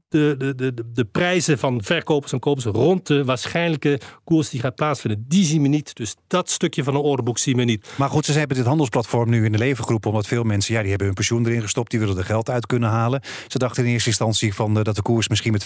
de, 0.09 0.35
de, 0.37 0.55
de, 0.55 0.73
de 0.93 1.05
prijzen 1.05 1.57
van 1.57 1.83
verkopers 1.83 2.31
en 2.31 2.39
kopers 2.39 2.65
rond 2.65 3.07
de 3.07 3.25
waarschijnlijke 3.25 3.99
koers 4.23 4.49
die 4.49 4.59
gaat 4.59 4.75
plaatsvinden. 4.75 5.25
Die 5.27 5.45
zien 5.45 5.61
we 5.61 5.67
niet. 5.67 5.95
Dus 5.95 6.15
dat 6.27 6.49
stukje 6.49 6.83
van 6.83 6.95
een 6.95 7.01
orderboek 7.01 7.37
zien 7.37 7.57
we 7.57 7.63
niet. 7.63 7.87
Maar 7.95 8.09
goed, 8.09 8.25
ze 8.25 8.39
hebben 8.39 8.57
dit 8.57 8.65
handelsplatform 8.65 9.29
nu 9.29 9.45
in 9.45 9.51
de 9.51 9.57
leven 9.57 9.83
geroepen. 9.83 10.09
Omdat 10.09 10.27
veel 10.27 10.43
mensen, 10.43 10.73
ja, 10.73 10.79
die 10.79 10.89
hebben 10.89 11.07
hun 11.07 11.15
pensioen 11.15 11.45
erin 11.45 11.61
gestopt. 11.61 11.91
Die 11.91 11.99
willen 11.99 12.17
er 12.17 12.25
geld 12.25 12.49
uit 12.49 12.65
kunnen 12.65 12.89
halen. 12.89 13.21
Ze 13.47 13.57
dachten 13.57 13.85
in 13.85 13.91
eerste 13.91 14.09
instantie 14.09 14.53
van, 14.53 14.77
uh, 14.77 14.83
dat 14.83 14.95
de 14.95 15.01
koers 15.01 15.27
misschien 15.27 15.51
met 15.51 15.63
45% 15.63 15.65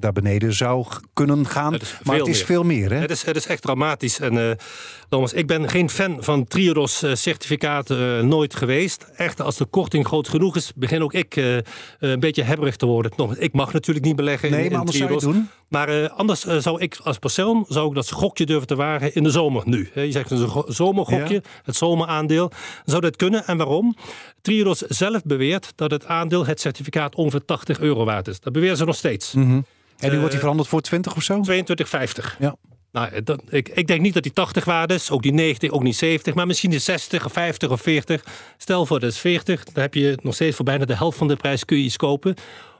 naar 0.00 0.12
beneden 0.12 0.52
zou 0.52 0.86
kunnen 1.12 1.46
gaan. 1.46 1.76
Maar 2.02 2.16
het 2.16 2.26
is 2.26 2.36
meer. 2.36 2.46
veel 2.46 2.62
meer. 2.62 2.90
Hè? 2.90 2.98
Het, 2.98 3.10
is, 3.10 3.22
het 3.22 3.36
is 3.36 3.46
echt 3.46 3.62
dramatisch. 3.62 4.20
En 4.20 4.34
uh, 4.34 4.50
nogmaals, 5.08 5.32
ik 5.32 5.46
ben 5.46 5.68
geen 5.68 5.90
fan 5.90 6.16
van 6.20 6.44
Triodos 6.44 7.02
uh, 7.02 7.14
certificaten 7.14 8.28
nooit 8.28 8.54
geweest. 8.54 9.06
Echt, 9.16 9.40
als 9.40 9.56
de 9.56 9.64
korting 9.64 10.06
groot 10.06 10.28
genoeg 10.28 10.56
is, 10.56 10.72
begin 10.74 11.02
ook 11.02 11.12
ik 11.12 11.36
een 11.98 12.20
beetje 12.20 12.42
hebberig 12.42 12.76
te 12.76 12.86
worden. 12.86 13.12
Nog, 13.16 13.36
ik 13.36 13.52
mag 13.58 13.72
natuurlijk 13.72 14.06
niet 14.06 14.16
beleggen 14.16 14.50
nee, 14.50 14.64
in, 14.64 14.72
maar 14.72 15.18
doen. 15.18 15.48
Maar 15.68 16.02
uh, 16.02 16.08
anders 16.08 16.46
uh, 16.46 16.56
zou 16.56 16.80
ik 16.80 16.98
als 17.02 17.18
persoon 17.18 17.64
zou 17.68 17.88
ik 17.88 17.94
dat 17.94 18.10
gokje 18.10 18.46
durven 18.46 18.66
te 18.66 18.76
wagen 18.76 19.14
in 19.14 19.22
de 19.22 19.30
zomer 19.30 19.62
nu. 19.66 19.90
He, 19.92 20.00
je 20.00 20.12
zegt 20.12 20.30
een 20.30 20.64
zomergokje, 20.66 21.34
ja. 21.34 21.40
het 21.62 21.76
zomeraandeel. 21.76 22.50
Zou 22.84 23.00
dat 23.00 23.16
kunnen 23.16 23.46
en 23.46 23.56
waarom? 23.56 23.96
Triodos 24.40 24.78
zelf 24.78 25.22
beweert 25.22 25.72
dat 25.74 25.90
het 25.90 26.06
aandeel, 26.06 26.46
het 26.46 26.60
certificaat, 26.60 27.14
ongeveer 27.14 27.44
80 27.44 27.80
euro 27.80 28.04
waard 28.04 28.28
is. 28.28 28.40
Dat 28.40 28.52
beweren 28.52 28.76
ze 28.76 28.84
nog 28.84 28.96
steeds. 28.96 29.32
Mm 29.32 29.42
-hmm. 29.42 29.64
En 29.98 30.10
nu 30.10 30.16
wordt 30.16 30.30
die 30.30 30.40
veranderd 30.40 30.68
voor 30.68 30.80
20 30.80 31.16
of 31.16 31.22
zo? 31.22 31.42
22,50. 31.50 32.38
Ja. 32.38 32.56
Nou, 32.92 33.22
dat, 33.22 33.42
ik, 33.48 33.68
ik, 33.68 33.86
denk 33.86 34.00
niet 34.00 34.14
dat 34.14 34.22
die 34.22 34.32
80 34.32 34.64
waard 34.64 34.90
is, 34.90 35.10
ook 35.10 35.22
die 35.22 35.32
90, 35.32 35.70
ook 35.70 35.82
niet 35.82 35.96
70, 35.96 36.34
maar 36.34 36.46
misschien 36.46 36.70
de 36.70 36.78
60 36.78 37.24
of 37.24 37.32
50 37.32 37.70
of 37.70 37.80
40. 37.80 38.24
Stel 38.56 38.86
voor 38.86 39.00
dat 39.00 39.10
is 39.10 39.18
40, 39.18 39.64
dan 39.64 39.82
heb 39.82 39.94
je 39.94 40.18
nog 40.22 40.34
steeds 40.34 40.56
voor 40.56 40.64
bijna 40.64 40.84
de 40.84 40.96
helft 40.96 41.18
van 41.18 41.28
de 41.28 41.36
prijs 41.36 41.64
kun 41.64 41.76
je 41.76 41.84
iets 41.84 41.96
kopen 41.96 42.34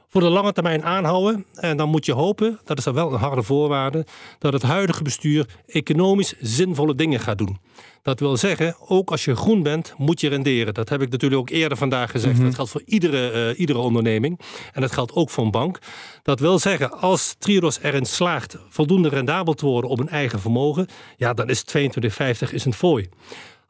voor 0.09 0.21
de 0.21 0.29
lange 0.29 0.53
termijn 0.53 0.83
aanhouden. 0.83 1.45
En 1.53 1.77
dan 1.77 1.89
moet 1.89 2.05
je 2.05 2.13
hopen, 2.13 2.59
dat 2.63 2.77
is 2.77 2.83
dan 2.83 2.93
wel 2.93 3.13
een 3.13 3.19
harde 3.19 3.43
voorwaarde, 3.43 4.05
dat 4.39 4.53
het 4.53 4.61
huidige 4.61 5.03
bestuur 5.03 5.45
economisch 5.67 6.33
zinvolle 6.39 6.95
dingen 6.95 7.19
gaat 7.19 7.37
doen. 7.37 7.57
Dat 8.01 8.19
wil 8.19 8.37
zeggen, 8.37 8.75
ook 8.87 9.11
als 9.11 9.25
je 9.25 9.35
groen 9.35 9.63
bent, 9.63 9.93
moet 9.97 10.21
je 10.21 10.29
renderen. 10.29 10.73
Dat 10.73 10.89
heb 10.89 11.01
ik 11.01 11.09
natuurlijk 11.09 11.41
ook 11.41 11.49
eerder 11.49 11.77
vandaag 11.77 12.11
gezegd. 12.11 12.33
Mm 12.33 12.39
-hmm. 12.39 12.45
Dat 12.47 12.55
geldt 12.55 12.71
voor 12.71 12.81
iedere, 12.85 13.51
uh, 13.51 13.59
iedere 13.59 13.79
onderneming. 13.79 14.39
En 14.73 14.81
dat 14.81 14.91
geldt 14.91 15.13
ook 15.13 15.29
voor 15.29 15.43
een 15.43 15.51
bank. 15.51 15.79
Dat 16.23 16.39
wil 16.39 16.59
zeggen, 16.59 16.91
als 16.91 17.35
Triodos 17.39 17.79
erin 17.81 18.05
slaagt 18.05 18.57
voldoende 18.69 19.09
rendabel 19.09 19.53
te 19.53 19.65
worden 19.65 19.89
op 19.89 19.99
een 19.99 20.09
eigen 20.09 20.39
vermogen, 20.39 20.87
ja, 21.17 21.33
dan 21.33 21.49
is 21.49 21.63
22,50 21.77 22.53
is 22.53 22.65
een 22.65 22.73
fooi. 22.73 23.09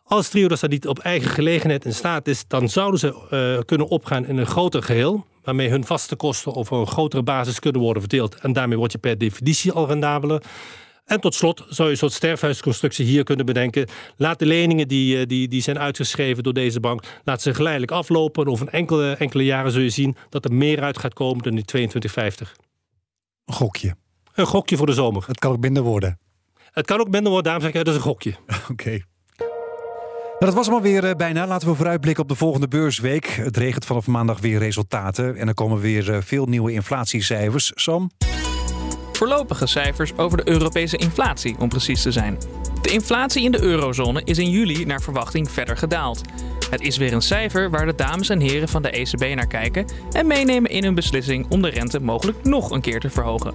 Als 0.04 0.30
Triodos 0.30 0.60
dat 0.60 0.70
niet 0.70 0.88
op 0.88 1.00
eigen 1.00 1.30
gelegenheid 1.30 1.86
in 1.86 1.94
staat 1.94 2.28
is, 2.28 2.44
dan 2.48 2.70
zouden 2.70 3.00
ze 3.00 3.16
uh, 3.58 3.66
kunnen 3.66 3.88
opgaan 3.88 4.26
in 4.26 4.38
een 4.38 4.46
groter 4.46 4.84
geheel. 4.84 5.26
Waarmee 5.50 5.70
hun 5.70 5.86
vaste 5.86 6.16
kosten 6.16 6.56
over 6.56 6.78
een 6.78 6.88
grotere 6.88 7.24
basis 7.24 7.60
kunnen 7.60 7.82
worden 7.82 8.02
verdeeld. 8.02 8.36
En 8.36 8.54
daarmee 8.54 8.78
word 8.78 8.92
je 8.92 8.98
per 8.98 9.18
definitie 9.18 9.72
al 9.72 9.88
rendabeler. 9.88 10.44
En 11.06 11.20
tot 11.20 11.36
slot 11.36 11.66
zou 11.68 11.88
je 11.88 11.94
een 11.94 12.00
soort 12.00 12.14
sterfhuisconstructie 12.14 13.06
hier 13.06 13.24
kunnen 13.24 13.46
bedenken. 13.46 13.88
Laat 14.18 14.40
de 14.40 14.46
leningen 14.46 14.88
die, 14.88 15.26
die, 15.26 15.48
die 15.48 15.62
zijn 15.62 15.80
uitgeschreven 15.80 16.44
door 16.44 16.54
deze 16.54 16.80
bank, 16.80 17.04
laat 17.24 17.42
ze 17.42 17.54
geleidelijk 17.54 17.92
aflopen. 17.92 18.46
En 18.46 18.52
over 18.52 18.68
enkele, 18.68 19.12
enkele 19.12 19.44
jaren 19.46 19.72
zul 19.72 19.82
je 19.82 19.90
zien 19.90 20.16
dat 20.30 20.46
er 20.46 20.54
meer 20.54 20.82
uit 20.82 20.98
gaat 20.98 21.14
komen 21.14 21.44
dan 21.44 21.56
die 21.56 21.90
22,50. 21.90 22.52
Een 23.46 23.54
gokje. 23.54 23.96
Een 24.34 24.46
gokje 24.46 24.78
voor 24.78 24.86
de 24.86 24.94
zomer. 24.94 25.24
Het 25.28 25.40
kan 25.40 25.52
ook 25.52 25.60
minder 25.60 25.84
worden. 25.84 26.20
Het 26.72 26.86
kan 26.86 27.00
ook 27.00 27.10
minder 27.10 27.32
worden, 27.32 27.44
daarom 27.44 27.62
zeg 27.62 27.72
ik, 27.72 27.86
dat 27.86 27.94
is 27.94 28.00
een 28.00 28.08
gokje. 28.08 28.32
Oké. 28.48 28.72
Okay. 28.72 29.04
Nou, 30.40 30.52
dat 30.52 30.54
was 30.54 30.66
hem 30.66 30.76
alweer 30.76 31.04
uh, 31.04 31.12
bijna. 31.12 31.48
Laten 31.48 31.68
we 31.68 31.76
vooruitblikken 31.76 32.24
op 32.24 32.30
de 32.30 32.36
volgende 32.36 32.68
beursweek. 32.68 33.26
Het 33.26 33.58
regent 33.58 33.86
vanaf 33.86 34.08
maandag 34.08 34.40
weer 34.40 34.60
resultaten. 34.60 35.36
En 35.36 35.48
er 35.48 35.54
komen 35.54 35.80
weer 35.80 36.10
uh, 36.10 36.18
veel 36.22 36.46
nieuwe 36.46 36.72
inflatiecijfers. 36.72 37.72
Sam? 37.76 38.12
Voorlopige 39.12 39.68
cijfers 39.68 40.18
over 40.18 40.38
de 40.38 40.52
Europese 40.52 40.98
inflatie, 40.98 41.56
om 41.60 41.70
precies 41.70 42.02
te 42.02 42.12
zijn. 42.12 42.38
De 42.82 42.90
inflatie 42.90 43.44
in 43.44 43.52
de 43.52 43.62
eurozone 43.62 44.22
is 44.24 44.38
in 44.38 44.50
juli 44.50 44.86
naar 44.86 45.02
verwachting 45.02 45.52
verder 45.52 45.78
gedaald. 45.78 46.22
Het 46.70 46.82
is 46.82 46.98
weer 46.98 47.14
een 47.14 47.22
cijfer 47.22 47.70
waar 47.70 47.86
de 47.86 47.96
dames 47.96 48.30
en 48.30 48.40
heren 48.40 48.68
van 48.68 48.82
de 48.82 48.90
ECB 48.90 49.36
naar 49.36 49.48
kijken 49.48 49.86
en 50.12 50.28
meenemen 50.28 50.72
in 50.72 50.84
hun 50.84 50.96
beslissing 50.96 51.46
om 51.50 51.62
de 51.62 51.70
rente 51.70 52.00
mogelijk 52.00 52.44
nog 52.44 52.72
een 52.72 52.82
keer 52.82 53.00
te 53.00 53.10
verhogen. 53.10 53.54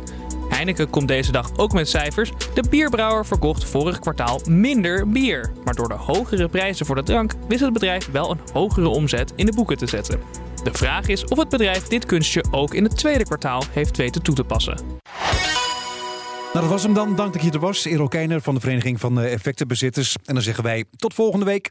Heineken 0.48 0.90
komt 0.90 1.08
deze 1.08 1.32
dag 1.32 1.56
ook 1.56 1.72
met 1.72 1.88
cijfers. 1.88 2.32
De 2.54 2.64
bierbrouwer 2.70 3.26
verkocht 3.26 3.64
vorig 3.64 3.98
kwartaal 3.98 4.40
minder 4.48 5.08
bier. 5.08 5.52
Maar 5.64 5.74
door 5.74 5.88
de 5.88 5.94
hogere 5.94 6.48
prijzen 6.48 6.86
voor 6.86 6.94
de 6.94 7.02
drank 7.02 7.32
wist 7.48 7.60
het 7.60 7.72
bedrijf 7.72 8.10
wel 8.10 8.30
een 8.30 8.40
hogere 8.52 8.88
omzet 8.88 9.32
in 9.36 9.46
de 9.46 9.52
boeken 9.52 9.76
te 9.76 9.86
zetten. 9.86 10.20
De 10.64 10.72
vraag 10.72 11.06
is 11.06 11.24
of 11.24 11.38
het 11.38 11.48
bedrijf 11.48 11.82
dit 11.82 12.06
kunstje 12.06 12.44
ook 12.50 12.74
in 12.74 12.84
het 12.84 12.96
tweede 12.96 13.24
kwartaal 13.24 13.62
heeft 13.70 13.96
weten 13.96 14.22
toe 14.22 14.34
te 14.34 14.44
passen. 14.44 14.76
Nou, 16.52 16.66
dat 16.66 16.74
was 16.74 16.82
hem 16.82 16.94
dan. 16.94 17.16
Dank 17.16 17.32
dat 17.32 17.42
je 17.42 17.50
er 17.50 17.58
was. 17.58 17.84
Ero 17.84 18.06
Keiner 18.06 18.40
van 18.40 18.54
de 18.54 18.60
Vereniging 18.60 19.00
van 19.00 19.20
Effectenbezitters. 19.20 20.16
En 20.24 20.34
dan 20.34 20.42
zeggen 20.42 20.64
wij 20.64 20.84
tot 20.96 21.14
volgende 21.14 21.44
week. 21.44 21.70